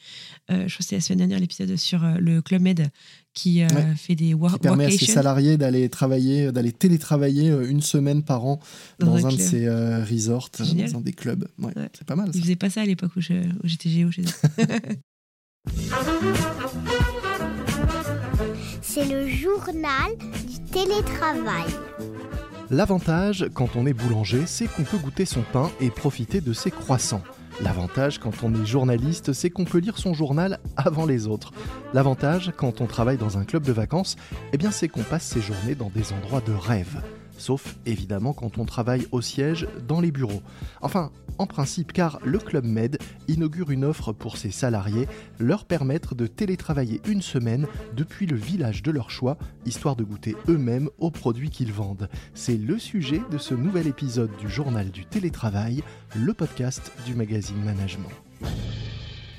[0.48, 2.90] je crois que la semaine dernière l'épisode sur le Club Med
[3.34, 7.68] qui euh, fait des work qui permet à ses salariés d'aller travailler, d'aller télétravailler euh,
[7.68, 8.60] une semaine par an
[8.98, 10.50] dans, un, de ces euh, resorts,
[10.92, 11.48] dans des clubs.
[11.58, 12.30] Ouais, C'est pas mal.
[12.34, 14.26] Ils faisaient pas ça à l'époque où j'étais géo chez eux.
[18.82, 21.70] C'est le journal du télétravail.
[22.70, 26.70] L'avantage quand on est boulanger, c'est qu'on peut goûter son pain et profiter de ses
[26.70, 27.22] croissants.
[27.60, 31.52] L'avantage quand on est journaliste, c'est qu'on peut lire son journal avant les autres.
[31.92, 34.16] L'avantage quand on travaille dans un club de vacances,
[34.52, 37.00] eh bien c'est qu'on passe ses journées dans des endroits de rêve
[37.42, 40.42] sauf évidemment quand on travaille au siège dans les bureaux.
[40.80, 45.08] Enfin, en principe, car le Club Med inaugure une offre pour ses salariés,
[45.40, 47.66] leur permettre de télétravailler une semaine
[47.96, 52.08] depuis le village de leur choix, histoire de goûter eux-mêmes aux produits qu'ils vendent.
[52.34, 55.82] C'est le sujet de ce nouvel épisode du Journal du télétravail,
[56.14, 58.10] le podcast du magazine Management.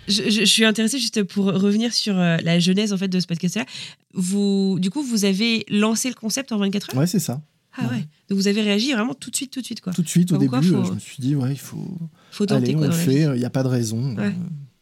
[0.08, 3.20] Je, je- je suis intéressée juste pour revenir sur euh, la genèse en fait de
[3.22, 3.66] ce podcast-là.
[4.14, 7.00] Vous, du coup, vous avez lancé le concept en 24 heures?
[7.00, 7.42] Ouais, c'est ça.
[7.76, 8.06] Ah ouais.
[8.30, 9.94] Donc vous avez réagi vraiment tout de suite, tout de suite quoi.
[9.94, 11.98] Tout de suite, au Comme quoi, début, faut- je me suis dit, ouais, il faut.
[12.32, 14.16] Faut tenter Allez, quoi on le fait, il n'y a pas de raison.
[14.16, 14.28] Ouais.
[14.28, 14.32] euh,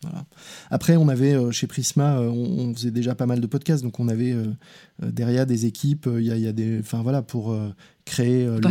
[0.04, 0.26] voilà.
[0.72, 3.84] Après, on avait euh, chez Prisma, euh, on, on faisait déjà pas mal de podcasts,
[3.84, 4.36] donc on avait
[5.02, 7.56] derrière des équipes, il y, y a des, enfin voilà, pour
[8.06, 8.62] créer le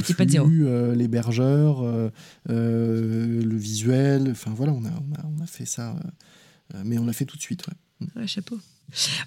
[0.45, 1.83] flux, l'hébergeur,
[2.47, 5.95] le visuel, enfin voilà, on a, on a, on a fait ça,
[6.85, 7.65] mais on l'a fait tout de suite.
[7.69, 8.07] Ouais.
[8.17, 8.59] Ouais, chapeau.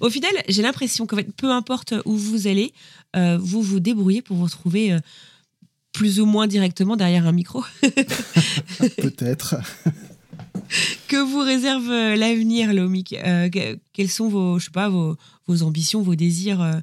[0.01, 2.74] Au final, j'ai l'impression qu'en fait, peu importe où vous allez,
[3.16, 4.99] euh, vous vous débrouillez pour vous retrouver euh,
[5.91, 7.64] plus ou moins directement derrière un micro.
[8.97, 9.55] Peut-être.
[11.07, 13.14] que vous réserve euh, l'avenir, Lomic?
[13.14, 16.82] Euh, que- Quelles sont vos, je sais pas, vos, vos ambitions, vos désirs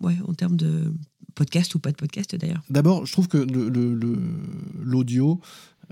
[0.00, 0.92] ouais, en termes de
[1.34, 2.62] podcast ou pas de podcast d'ailleurs?
[2.70, 4.18] D'abord, je trouve que le- le- le-
[4.82, 5.40] l'audio,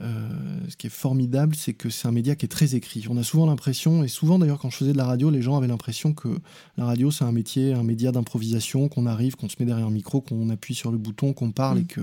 [0.00, 0.28] euh,
[0.68, 3.04] ce qui est formidable, c'est que c'est un média qui est très écrit.
[3.08, 5.56] On a souvent l'impression, et souvent d'ailleurs quand je faisais de la radio, les gens
[5.56, 6.28] avaient l'impression que
[6.76, 9.90] la radio c'est un métier, un média d'improvisation, qu'on arrive, qu'on se met derrière un
[9.90, 11.78] micro, qu'on appuie sur le bouton, qu'on parle Mm.
[11.78, 12.00] et, que,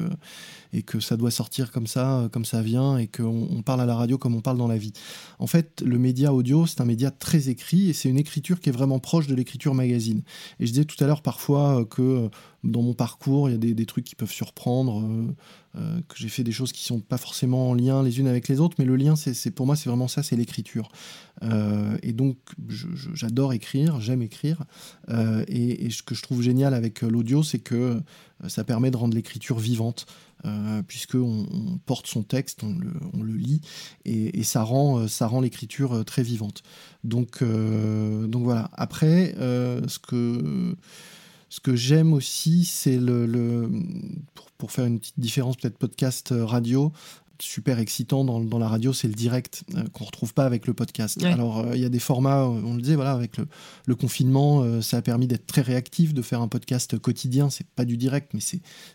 [0.73, 3.81] et que ça doit sortir comme ça, euh, comme ça vient, et qu'on on parle
[3.81, 4.91] à la radio comme on parle dans la vie.
[5.39, 8.69] En fait, le média audio, c'est un média très écrit, et c'est une écriture qui
[8.69, 10.23] est vraiment proche de l'écriture magazine.
[10.59, 12.29] Et je disais tout à l'heure parfois euh, que euh,
[12.63, 15.05] dans mon parcours, il y a des, trucs qui peuvent surprendre,
[15.73, 18.61] que j'ai fait des choses qui sont pas forcément en lien les unes avec les
[18.61, 20.89] autres, mais le lien, c'est pour moi, c'est vraiment ça, c'est l'écriture.
[21.41, 22.37] Et donc,
[22.69, 24.63] j'adore écrire, j'aime écrire,
[25.09, 28.01] et, et ce que je trouve génial avec l'audio, c'est que
[28.47, 30.05] ça permet de rendre l'écriture vivante.
[30.45, 33.61] Euh, puisque on, porte son texte, on le, lit,
[34.03, 36.63] et, ça rend, euh, l'écriture euh, très vivante.
[37.05, 38.69] Donc, voilà.
[38.73, 39.35] Après,
[39.89, 43.69] ce que j'aime aussi, c'est le,
[44.57, 46.91] pour, faire une petite différence, peut-être podcast radio,
[47.39, 50.73] super excitant dans, dans la radio, c'est le direct euh, qu'on retrouve pas avec le
[50.73, 51.21] podcast.
[51.21, 51.31] Ouais.
[51.31, 53.47] Alors euh, il y a des formats, euh, on le disait, voilà, avec le,
[53.85, 57.49] le confinement, euh, ça a permis d'être très réactif, de faire un podcast quotidien.
[57.49, 58.41] C'est pas du direct, mais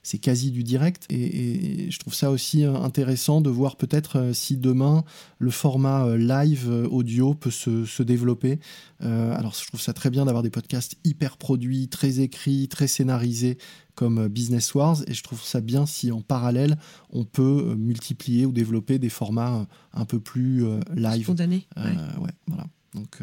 [0.02, 1.04] c'est quasi du direct.
[1.10, 5.04] Et, et je trouve ça aussi intéressant de voir peut-être si demain
[5.38, 8.58] le format live audio peut se, se développer.
[9.00, 13.58] Alors je trouve ça très bien d'avoir des podcasts hyper produits, très écrits, très scénarisés
[13.98, 16.76] comme euh, Business Wars et je trouve ça bien si en parallèle
[17.10, 19.64] on peut euh, multiplier ou développer des formats euh,
[20.00, 21.24] un peu plus live.
[21.24, 21.66] Spontané.
[21.76, 22.24] Euh, ouais.
[22.24, 22.66] ouais, voilà.
[22.94, 23.18] Donc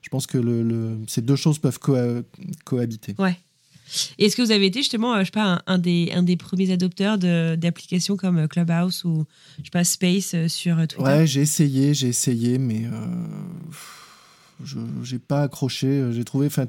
[0.00, 2.22] je pense que le, le- ces deux choses peuvent coha-
[2.64, 3.14] cohabiter.
[3.18, 3.38] Ouais.
[4.18, 6.70] Est-ce que vous avez été justement, je sais pas, un, un des, un des premiers
[6.72, 9.24] adopteurs d'applications comme Clubhouse ou
[9.58, 11.02] je sais pas Space sur Twitter?
[11.02, 13.06] Ouais, j'ai essayé, j'ai essayé, mais euh,
[14.64, 16.10] je j'ai pas accroché.
[16.12, 16.66] J'ai trouvé, enfin,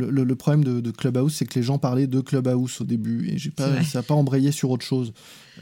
[0.00, 2.80] le, le, le- le problème de, de Clubhouse, c'est que les gens parlaient de Clubhouse
[2.80, 5.12] au début et j'ai pas, ça n'a pas embrayé sur autre chose.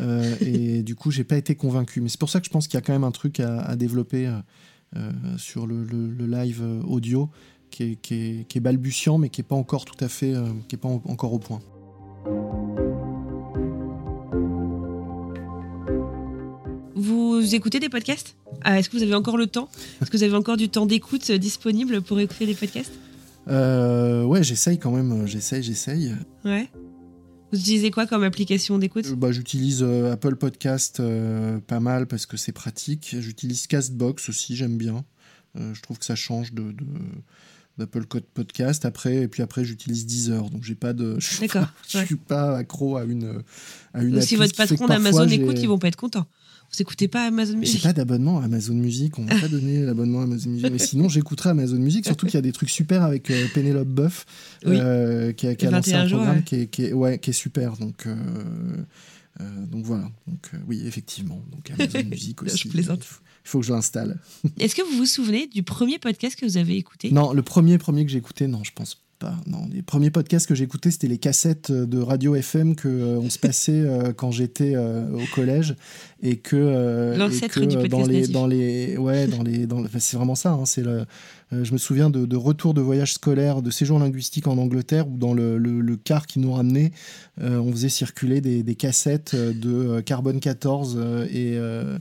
[0.01, 2.01] Euh, et du coup, j'ai pas été convaincu.
[2.01, 3.61] Mais c'est pour ça que je pense qu'il y a quand même un truc à,
[3.61, 4.32] à développer euh,
[4.97, 5.84] euh, sur le,
[6.26, 7.30] live audio
[7.70, 10.34] qui est, qui, est, qui est balbutiant, mais qui est pas encore tout à fait,
[10.68, 11.61] qui est pas en- encore au point.
[16.95, 18.34] Vous écoutez des podcasts?
[18.64, 19.68] Ah, Est-ce que vous avez encore le temps?
[20.03, 22.93] Est-ce que vous avez encore du temps d'écoute disponible pour écouter des podcasts?
[23.49, 25.26] Euh, ouais, j'essaye quand même.
[25.26, 26.14] J'essaye, j'essaye.
[26.44, 26.68] Ouais.
[27.53, 32.07] Vous utilisez quoi comme application d'écoute Euh, bah, J'utilise euh, Apple Podcast euh, pas mal
[32.07, 33.16] parce que c'est pratique.
[33.20, 35.05] J'utilise Castbox aussi, j'aime bien.
[35.57, 36.84] Je trouve que ça change de, de-
[37.78, 38.84] d'Apple Code Podcast.
[38.84, 40.51] Après, et puis après, j'utilise Deezer.
[40.51, 41.16] Donc, j'ai pas de.
[41.18, 42.07] Je suis D'accord, pas- Je ouais.
[42.07, 43.42] suis pas accro à une,
[43.94, 46.26] à une Si votre patron d'Amazon écoute, ils vont pas être contents.
[46.71, 49.19] Vous écoutez pas Amazon J'ai Music pas d'abonnement à Amazon Music.
[49.19, 50.69] On m'a pas donné l'abonnement à Amazon Music.
[50.71, 52.05] Mais sinon, j'écouterai Amazon Music.
[52.05, 54.27] Surtout qu'il y a des trucs super avec euh, Pénélope Boeuf,
[54.66, 54.77] Oui.
[54.79, 56.43] euh, qui a, qui a Et lancé 21 un jours, programme ouais.
[56.45, 57.77] qui, est, qui est- ouais, qui est super.
[57.79, 58.14] Donc, euh,
[59.41, 60.11] euh, donc voilà.
[60.27, 61.43] Donc, euh, oui, effectivement.
[61.51, 62.59] Donc Amazon Music aussi.
[62.59, 63.01] Je plaisante.
[63.03, 64.19] Il faut- il faut que je l'installe.
[64.59, 67.11] Est-ce que vous vous souvenez du premier podcast que vous avez écouté?
[67.12, 69.37] Non, le premier, premier que j'ai écouté, non, je pense pas.
[69.47, 73.19] Non, les premiers podcasts que j'ai écoutés, c'était les cassettes de radio FM que euh,
[73.21, 75.75] on se passait euh, quand j'étais euh, au collège
[76.23, 78.33] et que euh, et que, du euh, dans les natif.
[78.33, 80.53] dans les ouais dans les dans enfin, c'est vraiment ça.
[80.53, 81.05] hein, c'est le
[81.55, 85.09] euh, je me souviens de, de retour de voyage scolaire, de séjour linguistique en Angleterre,
[85.09, 86.93] où dans le, le- le car qui nous ramenait,
[87.41, 91.97] euh, on faisait circuler des, des cassettes euh, de euh, Carbone 14 euh, et, euh,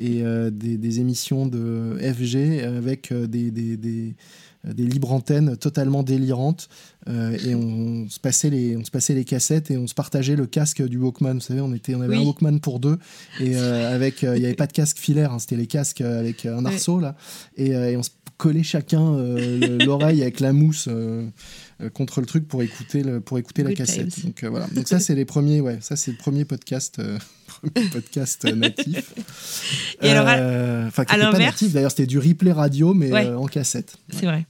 [0.00, 4.12] et euh, des, des émissions de FG avec euh, des, des, des, euh,
[4.74, 6.68] des libres antennes totalement délirantes.
[7.08, 10.34] euh, et on, se passait les, on se passait les cassettes et on se partageait
[10.36, 11.34] le casque du Walkman.
[11.34, 12.22] Vous savez, on, était, on avait Oui.
[12.22, 12.98] un Walkman pour deux
[13.40, 16.00] et euh, avec, euh, il n'y avait pas de casque filaire, hein, c'était les casques
[16.00, 17.14] avec un arceau là.
[17.56, 20.88] Et, et on se collait chacun le- l'oreille avec la mousse
[21.94, 24.08] contre le truc pour écouter, le, pour écouter la cassette.
[24.08, 24.24] times.
[24.30, 24.66] Donc voilà.
[24.74, 27.00] Donc ça c'est les premiers, ouais, ça c'est le premier podcast,
[27.46, 29.14] premier podcast natif.
[30.02, 33.26] Et alors, à- Euh, à l'inverse- d'ailleurs, c'était du replay radio, mais Ouais.
[33.26, 33.96] euh, en cassette.
[34.10, 34.44] C'est vrai.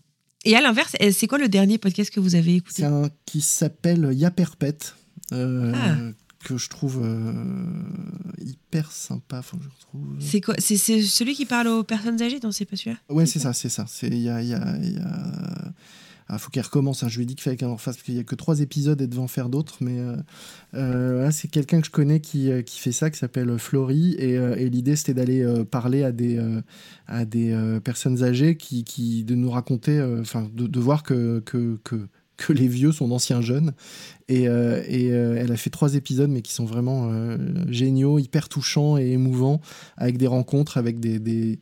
[0.46, 3.10] Et à l'inverse, euh, c'est quoi le dernier podcast que vous avez écouté C'est un
[3.26, 4.94] qui s'appelle Ya Perpète,
[5.32, 5.96] euh, Ah.
[6.44, 7.64] que je trouve euh,
[8.38, 9.38] hyper sympa.
[9.40, 10.02] Enfin, je trouve...
[10.20, 12.38] C'est quoi C'est c'est celui qui parle aux personnes âgées?
[12.42, 12.98] Non, c'est pas celui-là?
[13.08, 13.86] Ouais, c'est ça, c'est ça.
[13.88, 15.72] C'est y a, y a- y a-
[16.28, 17.04] Ah, faut qu'elle recommence.
[17.04, 17.08] hein.
[17.08, 19.00] Je lui ai dit qu'il fallait qu'elle en parce qu'il y a que trois épisodes
[19.00, 19.76] et devait en faire d'autres.
[19.80, 20.16] Mais euh,
[20.74, 24.14] euh, c'est quelqu'un que je connais qui, euh, fait ça, qui s'appelle Flory.
[24.18, 30.48] Et, l'idée, c'était d'aller parler à des, personnes âgées qui, qui de nous raconter, enfin,
[30.52, 33.72] de, voir que, que, que, les vieux sont d'anciens jeunes.
[34.28, 37.08] Et, elle a fait trois épisodes, mais qui sont vraiment
[37.68, 39.60] géniaux, hyper touchants et émouvants,
[39.96, 41.60] avec des rencontres avec des,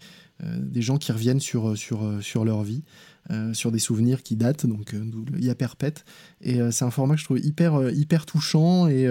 [0.77, 2.83] gens qui reviennent sur leur vie.
[3.31, 5.03] Euh, sur des souvenirs qui datent, donc euh,
[5.33, 6.05] le IA perpète.
[6.43, 9.05] Et euh, c'est un format que je trouve hyper, hyper touchant et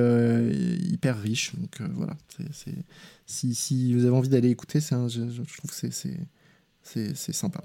[0.84, 1.53] hyper riche.
[1.55, 2.16] Donc voilà,
[3.26, 5.89] si, si vous avez envie d'aller écouter, je, trouve que
[7.14, 7.61] c'est sympa.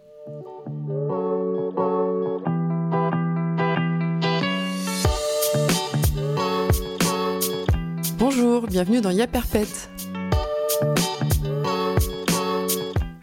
[8.18, 9.90] Bonjour, bienvenue dans Ya Perpète.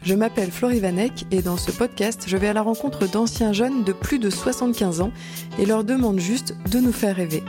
[0.06, 3.84] Je m'appelle Florie Vanek et dans ce podcast, je vais à la rencontre d'anciens jeunes
[3.84, 5.12] de plus de 75 ans
[5.58, 7.44] et leur demande juste de nous faire rêver.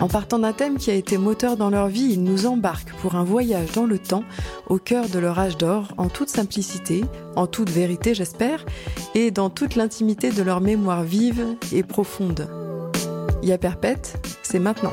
[0.00, 3.16] En partant d'un thème qui a été moteur dans leur vie, ils nous embarquent pour
[3.16, 4.24] un voyage dans le temps,
[4.68, 7.04] au cœur de leur âge d'or, en toute simplicité,
[7.36, 8.64] en toute vérité j'espère,
[9.14, 12.48] et dans toute l'intimité de leur mémoire vive et profonde.
[13.42, 14.92] Ya Perpète, c'est maintenant.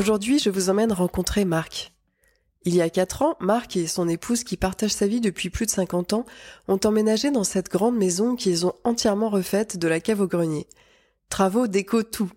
[0.00, 1.92] Aujourd'hui, je vous emmène rencontrer Marc.
[2.64, 5.66] Il y a 4 ans, Marc et son épouse, qui partagent sa vie depuis plus
[5.66, 6.24] de 50 ans,
[6.68, 10.66] ont emménagé dans cette grande maison qu'ils ont entièrement refaite de la cave au grenier.
[11.28, 12.32] Travaux déco tout.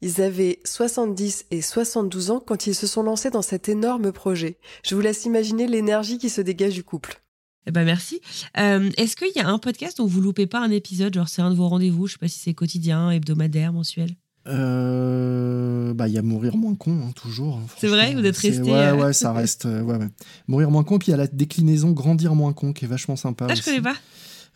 [0.00, 4.58] Ils avaient 70 et 72 ans quand ils se sont lancés dans cet énorme projet.
[4.82, 7.22] Je vous laisse imaginer l'énergie qui se dégage du couple.
[7.68, 8.22] Eh ben merci.
[8.58, 11.14] Euh, Est-ce qu'il y a un podcast dont vous loupez pas un épisode?
[11.14, 14.16] Genre c'est un de vos rendez-vous, je sais pas si c'est quotidien, hebdomadaire, mensuel.
[14.46, 17.56] Euh, bah, il y a Mourir moins con, hein, toujours.
[17.56, 18.14] hein, C'est vrai.
[18.14, 19.66] Vous êtes resté, Ouais, euh, ouais, ça reste.
[19.66, 20.08] euh, ouais, ouais.
[20.48, 23.16] Mourir moins con, puis il y a la déclinaison Grandir moins con, qui est vachement
[23.16, 23.46] sympa.
[23.48, 23.96] Ah, je connais pas.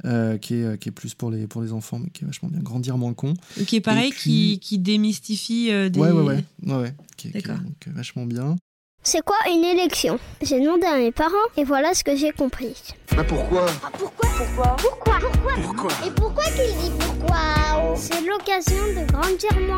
[0.05, 2.49] Euh, qui, est, qui est plus pour les, pour les enfants, mais qui est vachement
[2.49, 2.61] bien.
[2.61, 3.35] Grandir moins con.
[3.67, 5.99] Qui est pareil, puis- qui, qui démystifie euh, des.
[5.99, 6.45] Ouais, ouais, ouais.
[6.67, 6.95] ouais, ouais.
[7.17, 7.63] Qui, est- qui est D'accord.
[7.63, 8.57] donc, vachement bien.
[9.03, 10.19] C'est quoi une élection?
[10.43, 12.75] J'ai demandé à mes parents et voilà ce que j'ai compris.
[13.17, 13.67] Bah pourquoi?
[13.99, 14.77] Pourquoi Pourquoi?
[14.77, 15.19] Pourquoi?
[15.23, 15.53] Pourquoi?
[15.63, 15.91] Pourquoi?
[16.07, 17.97] Et pourquoi qu'il dit pourquoi?
[17.97, 19.77] C'est l'occasion de grandir moins.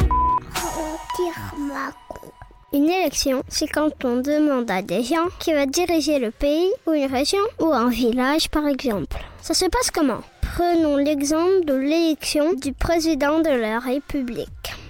[0.52, 1.92] Grandir moins.
[2.72, 6.92] Une élection, c'est quand on demande à des gens qui va diriger le pays ou
[6.92, 9.16] une région ou un village par exemple.
[9.42, 10.20] Ça se passe comment?
[10.56, 14.48] Prenons l'exemple de l'élection du président de la République.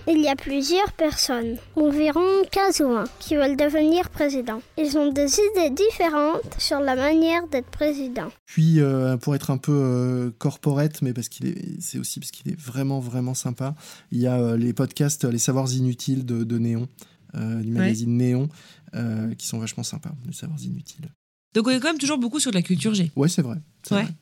[0.09, 4.61] Il y a plusieurs personnes, environ 15 ou 20, qui veulent devenir président.
[4.79, 8.29] Ils ont des idées différentes sur la manière d'être président.
[8.47, 12.31] Puis, euh, pour être un peu euh, corporate, mais parce qu'il est, c'est aussi parce
[12.31, 13.75] qu'il est vraiment, vraiment sympa,
[14.11, 16.89] il y a euh, les podcasts Les Savoirs Inutiles de, de Néon,
[17.35, 18.49] euh, du magazine Néon,
[18.95, 21.09] euh, qui sont vachement sympas, Les Savoirs Inutiles.
[21.55, 23.11] Donc on est quand même toujours beaucoup sur de la culture G.
[23.17, 23.57] Ouais, c'est vrai.
[23.91, 24.03] Ouais.
[24.03, 24.15] vrai.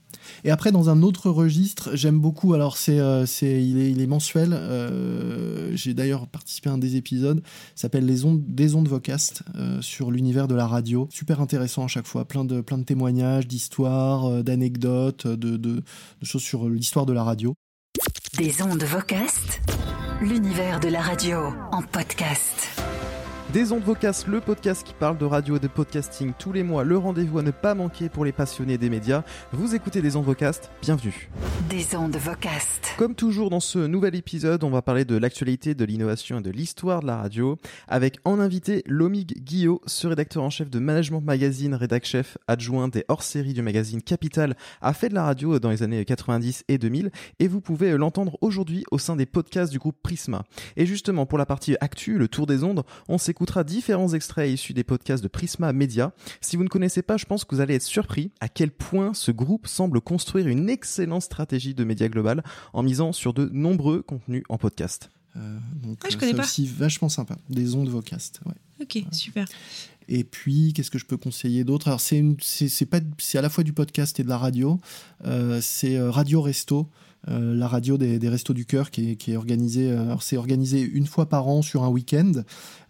[0.44, 2.54] Et après, dans un autre registre, j'aime beaucoup.
[2.54, 4.52] Alors, c'est, euh, c'est, il, est, il est mensuel.
[4.52, 7.42] euh, j'ai d'ailleurs participé à un des épisodes.
[7.74, 11.08] S'appelle Les ondes, des ondes vocastes euh, sur l'univers de la radio.
[11.10, 12.24] Super intéressant à chaque fois.
[12.26, 15.82] Plein de, plein de témoignages, d'histoires, euh, d'anecdotes, de, de, de
[16.24, 17.54] choses sur l'histoire de la radio.
[18.36, 19.60] Des ondes vocastes,
[20.20, 21.38] l'univers de la radio
[21.72, 22.77] en podcast.
[23.52, 26.84] Des ondes vocastes, le podcast qui parle de radio et de podcasting tous les mois,
[26.84, 29.22] le rendez-vous à ne pas manquer pour les passionnés des médias.
[29.52, 31.30] Vous écoutez des ondes vocastes, bienvenue.
[31.70, 32.92] Des ondes vocastes.
[32.98, 36.50] Comme toujours dans ce nouvel épisode, on va parler de l'actualité, de l'innovation et de
[36.50, 37.56] l'histoire de la radio,
[37.88, 42.88] avec en invité Lomig Guillot, ce rédacteur en chef de Management Magazine, rédac chef adjoint
[42.88, 46.76] des hors-séries du magazine Capital, a fait de la radio dans les années 90 et
[46.76, 50.44] 2000, et vous pouvez l'entendre aujourd'hui au sein des podcasts du groupe Prisma.
[50.76, 54.72] Et justement, pour la partie actu, le tour des ondes, on s'écoutera différents extraits issus
[54.74, 56.12] des podcasts de Prisma Media.
[56.40, 59.14] Si vous ne connaissez pas, je pense que vous allez être surpris à quel point
[59.14, 64.02] ce groupe semble construire une excellente stratégie de média global en misant sur de nombreux
[64.02, 65.10] contenus en podcast.
[65.36, 66.42] Euh, donc, Ah, je euh, connais ça pas.
[66.42, 67.36] aussi vachement sympa.
[67.48, 68.40] Des ondes vocastes.
[68.44, 68.54] Ouais.
[68.82, 69.46] Ok, super.
[70.08, 71.86] Et puis, qu'est-ce que je peux conseiller d'autre?
[71.86, 74.38] Alors, c'est une- c'est c'est pas, c'est à la fois du podcast et de la
[74.38, 74.80] radio.
[75.26, 76.88] Euh, c'est euh, Radio Resto,
[77.30, 79.90] euh, la radio des, Restos du Cœur, qui est, organisée.
[79.90, 82.32] euh, c'est organisé une fois par an sur un week-end.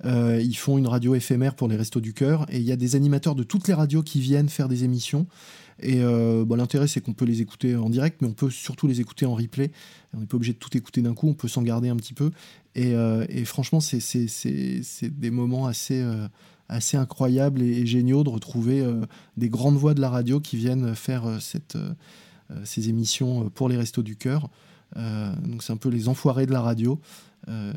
[0.04, 2.76] Euh, ils font une radio éphémère pour les Restos du Cœur, et il y a
[2.76, 5.26] des animateurs de toutes les radios qui viennent faire des émissions.
[5.80, 9.00] Et bon, l'intérêt, c'est qu'on peut les écouter en direct, mais on peut surtout les
[9.00, 9.70] écouter en replay.
[10.12, 12.14] On n'est pas obligé de tout écouter d'un coup, on peut s'en garder un petit
[12.14, 12.32] peu.
[12.74, 12.96] Et,
[13.44, 14.00] franchement, c'est
[15.02, 16.02] des moments assez
[16.96, 18.84] incroyables et, géniaux de retrouver
[19.36, 21.78] des grandes voix de la radio qui viennent faire cette,
[22.64, 24.48] ces émissions pour les Restos du Cœur.
[24.96, 27.00] donc c'est un peu les enfoirés de la radio.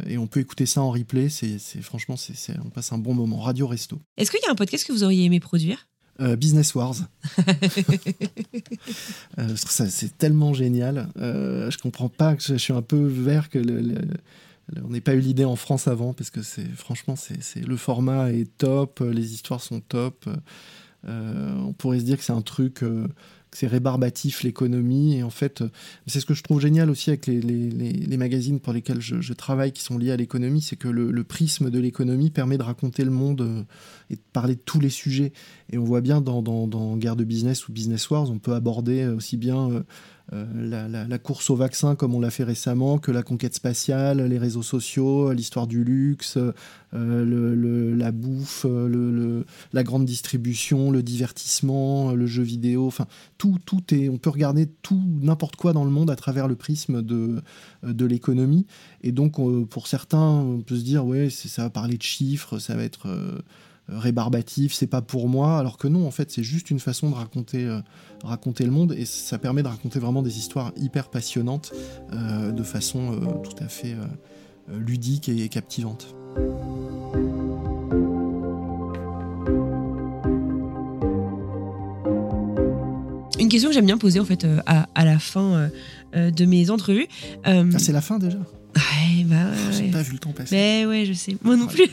[0.08, 1.30] et on peut écouter ça en replay.
[1.30, 3.40] C'est franchement, c'est on passe un bon moment.
[3.40, 4.00] Radio Resto.
[4.18, 5.88] Est-ce qu'il y a un podcast que vous auriez aimé produire?
[6.38, 6.96] Business Wars.
[9.56, 11.10] ça c'est tellement génial.
[11.16, 13.98] je comprends pas que je, suis un peu vert que le
[14.84, 18.32] on n'ait pas eu l'idée en France avant parce que c'est franchement c'est le format
[18.32, 20.28] est top, les histoires sont top.
[21.08, 23.08] Euh, on pourrait se dire que c'est un truc euh,
[23.54, 25.64] c'est rébarbatif l'économie et en fait
[26.08, 29.84] c'est ce que je trouve génial aussi avec les, magazines pour lesquels je, travaille qui
[29.84, 33.41] sont liés à l'économie c'est que le, prisme de l'économie permet de raconter le monde
[33.41, 33.64] euh,
[34.10, 35.32] et de parler de tous les sujets.
[35.72, 39.06] Et on voit bien dans, dans Guerre de business ou Business Wars on peut aborder
[39.08, 39.84] aussi bien
[40.34, 44.38] euh, la, course au vaccin comme on l'a fait récemment, que la conquête spatiale, les
[44.38, 46.38] réseaux sociaux, l'histoire du luxe,
[46.94, 53.08] euh, la bouffe, le, la grande distribution, le divertissement, le jeu vidéo, enfin
[53.38, 56.56] tout, tout est, on peut regarder tout, n'importe quoi dans le monde à travers le
[56.56, 57.42] prisme de,
[57.84, 58.66] de l'économie.
[59.02, 62.60] Et donc euh, pour certains, on peut se dire ouais, ça va parler de chiffres,
[62.60, 63.08] ça va être
[63.92, 67.16] rébarbatif, c'est pas pour moi, alors que non, en fait, c'est juste une façon de
[67.16, 67.80] raconter, euh,
[68.24, 71.74] raconter le monde et ça permet de raconter vraiment des histoires hyper passionnantes
[72.14, 73.96] euh, de façon euh, tout à fait
[74.70, 76.16] ludique et captivante.
[83.39, 85.70] Une question que j'aime bien poser en fait à, la fin
[86.14, 87.08] de mes entrevues.
[87.44, 88.38] Ah, c'est la fin déjà?
[88.76, 90.56] Ouais, bah J'ai pas vu le temps passer.
[90.56, 91.36] Mais ouais, je sais.
[91.44, 91.89] Moi non plus.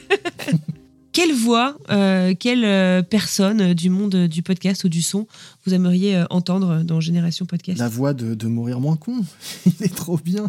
[1.13, 5.27] Quelle voix, euh, quelle euh, personne du monde du podcast ou du son
[5.65, 7.79] vous aimeriez euh, entendre dans Génération Podcast?
[7.79, 9.25] La voix de, Mourir moins con.
[9.67, 10.47] Il est trop bien.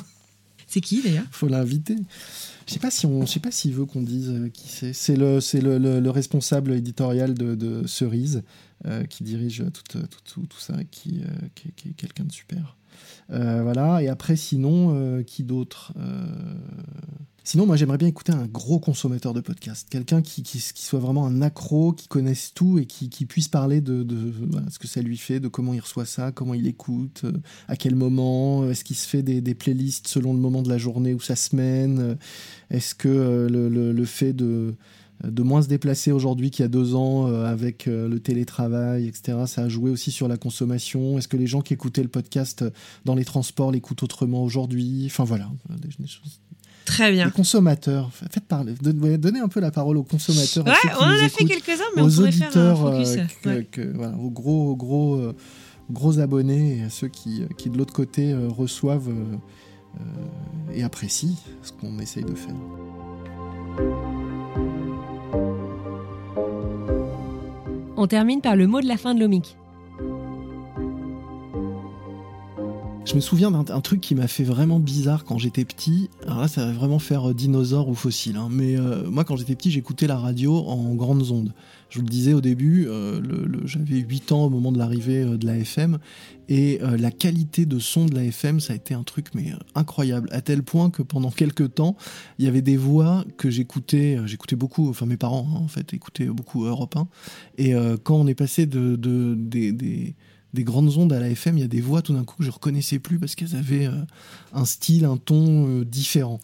[0.68, 1.26] C'est qui d'ailleurs?
[1.32, 1.96] Faut l'inviter.
[2.68, 4.94] Je sais pas si on, je sais pas s'il veut qu'on dise qui c'est.
[4.94, 8.44] C'est le, c'est le, responsable éditorial de, Cerise
[9.10, 11.24] qui dirige tout, tout, tout, ça, qui,
[11.56, 12.78] qui, qui est quelqu'un de super.
[13.30, 14.04] voilà.
[14.04, 15.94] Et après, sinon, qui d'autre
[17.50, 21.42] Sinon, moi, j'aimerais bien écouter un gros consommateur de podcast, quelqu'un qui, soit vraiment un
[21.42, 24.06] accro, qui connaisse tout et qui, puisse parler de,
[24.70, 27.32] ce que ça lui fait, de comment il reçoit ça, comment il écoute, euh,
[27.68, 30.70] à quel moment, euh, est-ce qu'il se fait des, des, playlists selon le moment de
[30.70, 32.16] la journée ou sa semaine, euh,
[32.70, 34.76] est-ce que le, fait de
[35.40, 39.40] moins se déplacer aujourd'hui qu'il y a deux ans avec le télétravail, etc.
[39.48, 41.18] Ça a joué aussi sur la consommation?
[41.18, 42.64] Est-ce que les gens qui écoutaient le podcast
[43.06, 45.08] dans les transports l'écoutent autrement aujourd'hui?
[45.08, 45.50] Enfin voilà,
[45.82, 46.40] des, choses
[46.90, 47.26] Très bien.
[47.26, 50.66] Les consommateurs, faites parler, donnez un peu la parole aux consommateurs.
[50.66, 53.18] Ouais, on en a fait quelques-uns, mais on pourrait faire un focus.
[53.46, 55.36] Euh, voilà, aux gros, gros, euh,
[55.92, 59.14] gros abonnés et à ceux qui, qui de l'autre côté euh, reçoivent
[60.74, 62.56] et apprécient ce qu'on essaye de faire.
[67.98, 69.58] On termine par le mot de la fin de l'OMIC.
[73.06, 76.10] Je me souviens d'un truc qui m'a fait vraiment bizarre quand j'étais petit.
[76.28, 78.36] Alors là, ça va vraiment faire euh, dinosaure ou fossile.
[78.36, 78.50] Hein.
[78.52, 81.54] Mais euh, moi, quand j'étais petit, j'écoutais la radio en grandes ondes.
[81.90, 83.20] Je vous le disais au début, euh,
[83.66, 85.98] j'avais 8 ans au moment de l'arrivée de la FM.
[86.50, 90.30] Et la qualité de son de la FM, ça a été un truc mais incroyable.
[90.32, 91.96] À tel point que pendant quelques temps,
[92.40, 94.18] il y avait des voix que j'écoutais.
[94.26, 97.08] J'écoutais beaucoup, enfin mes parents hein, en fait écoutaient beaucoup Europe 1.
[97.60, 97.74] Et
[98.04, 100.16] quand on est passé de, des
[100.54, 102.52] grandes ondes à la FM, il y a des voix tout d'un coup que je
[102.52, 104.04] reconnaissais plus parce qu'elles avaient euh,
[104.54, 106.40] un style, un ton euh, différent.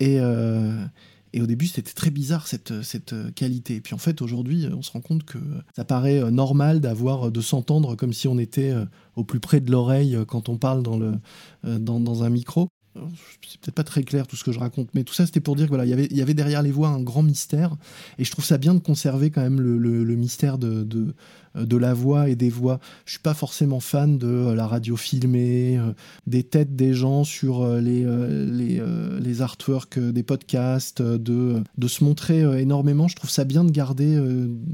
[0.00, 0.84] Et, euh,
[1.32, 3.76] et, au début, c'était très bizarre cette, cette qualité.
[3.76, 5.38] Et puis en fait, aujourd'hui, on se rend compte que
[5.74, 8.74] ça paraît normal d'avoir, de s'entendre comme si on était
[9.16, 11.14] au plus près de l'oreille quand on parle dans, le,
[11.62, 15.02] dans, dans un micro c'est peut-être pas très clair tout ce que je raconte, mais
[15.04, 17.00] tout ça c'était pour dire que voilà, y il y avait derrière les voix un
[17.00, 17.76] grand mystère,
[18.18, 22.28] et je trouve ça bien de conserver quand même le, mystère de, de, la voix
[22.28, 22.78] et des voix.
[23.04, 25.92] Je suis pas forcément fan de euh, la radio filmée, euh,
[26.26, 28.82] des têtes des gens sur euh, les, les,
[29.20, 33.08] les artworks des podcasts, de, de se montrer énormément.
[33.08, 34.20] Je trouve ça bien de garder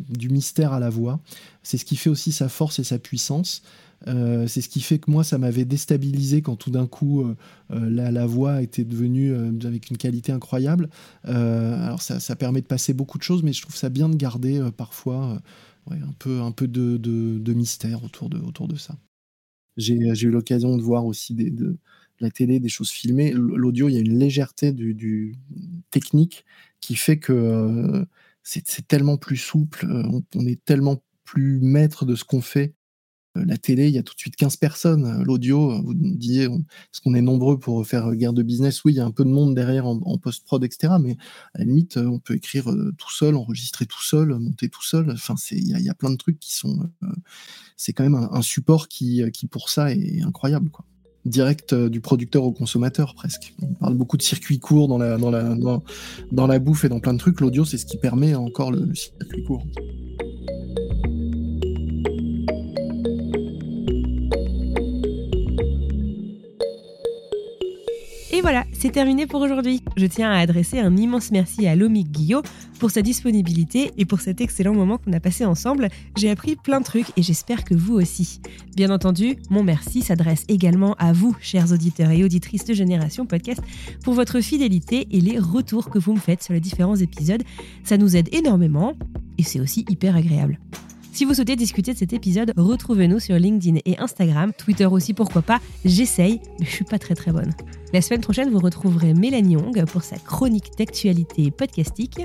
[0.08, 1.20] du mystère à la voix.
[1.62, 3.62] C'est ce qui fait aussi sa force et sa puissance.
[4.08, 7.36] Euh, c'est ce qui fait que moi, ça m'avait déstabilisé quand tout d'un coup euh,
[7.70, 9.34] euh, la, voix était devenue
[9.64, 10.88] avec une qualité incroyable.
[11.24, 14.60] alors ça, permet de passer beaucoup de choses, mais je trouve ça bien de garder
[14.76, 15.40] parfois
[15.90, 18.96] un peu, un peu de, mystère autour de, autour de ça.
[19.76, 21.76] J'ai eu l'occasion de voir aussi des, de,
[22.20, 23.32] la télé, des choses filmées.
[23.32, 25.36] L'audio, il y a une légèreté du,
[25.90, 26.44] technique
[26.80, 28.06] qui fait que
[28.42, 29.86] c'est tellement plus souple,
[30.34, 32.74] on, est tellement plus maître de ce qu'on fait
[33.34, 35.22] la télé, il y a tout de suite 15 personnes.
[35.24, 38.84] L'audio, vous disiez, est-ce qu'on est nombreux pour faire guerre de business?
[38.84, 40.94] Oui, il y a un peu de monde derrière en, post-prod, etc.
[41.00, 41.16] Mais
[41.54, 42.64] à la limite, on peut écrire
[42.98, 45.10] tout seul, enregistrer tout seul, monter tout seul.
[45.10, 46.90] Enfin, il y, a plein de trucs qui sont.
[47.76, 50.70] c'est quand même un, support qui, qui, pour ça, est incroyable.
[50.70, 50.84] Quoi
[51.24, 53.54] direct du producteur au consommateur presque.
[53.60, 57.40] On parle beaucoup de circuits courts dans la, bouffe et dans plein de trucs.
[57.40, 59.64] L'audio, c'est ce qui permet encore le circuit court.
[68.40, 69.82] Et voilà, c'est terminé pour aujourd'hui.
[69.98, 72.40] Je tiens à adresser un immense merci à Lomi Guillot
[72.78, 75.90] pour sa disponibilité et pour cet excellent moment qu'on a passé ensemble.
[76.16, 78.40] J'ai appris plein de trucs et j'espère que vous aussi.
[78.74, 83.60] Bien entendu, mon merci s'adresse également à vous, chers auditeurs et auditrices de Génération Podcast,
[84.04, 87.42] pour votre fidélité et les retours que vous me faites sur les différents épisodes.
[87.84, 88.94] Ça nous aide énormément
[89.36, 90.58] et c'est aussi hyper agréable.
[91.12, 95.42] Si vous souhaitez discuter de cet épisode, retrouvez-nous sur LinkedIn et Instagram, Twitter aussi pourquoi
[95.42, 95.60] pas.
[95.84, 97.52] J'essaye, mais je suis pas très très bonne.
[97.92, 102.20] La semaine prochaine, vous retrouverez Mélanie Young pour sa chronique d'actualité podcastique.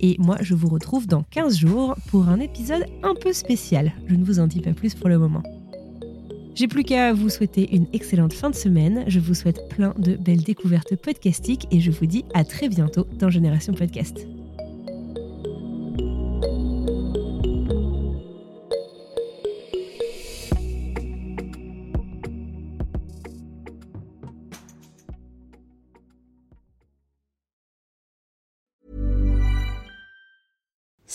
[0.00, 3.92] Et moi, je vous retrouve dans 15 jours pour un épisode un peu spécial.
[4.06, 5.42] Je ne vous en dis pas plus pour le moment.
[6.54, 9.04] J'ai plus qu'à vous souhaiter une excellente fin de semaine.
[9.06, 13.06] Je vous souhaite plein de belles découvertes podcastiques et je vous dis à très bientôt
[13.18, 14.26] dans Génération Podcast.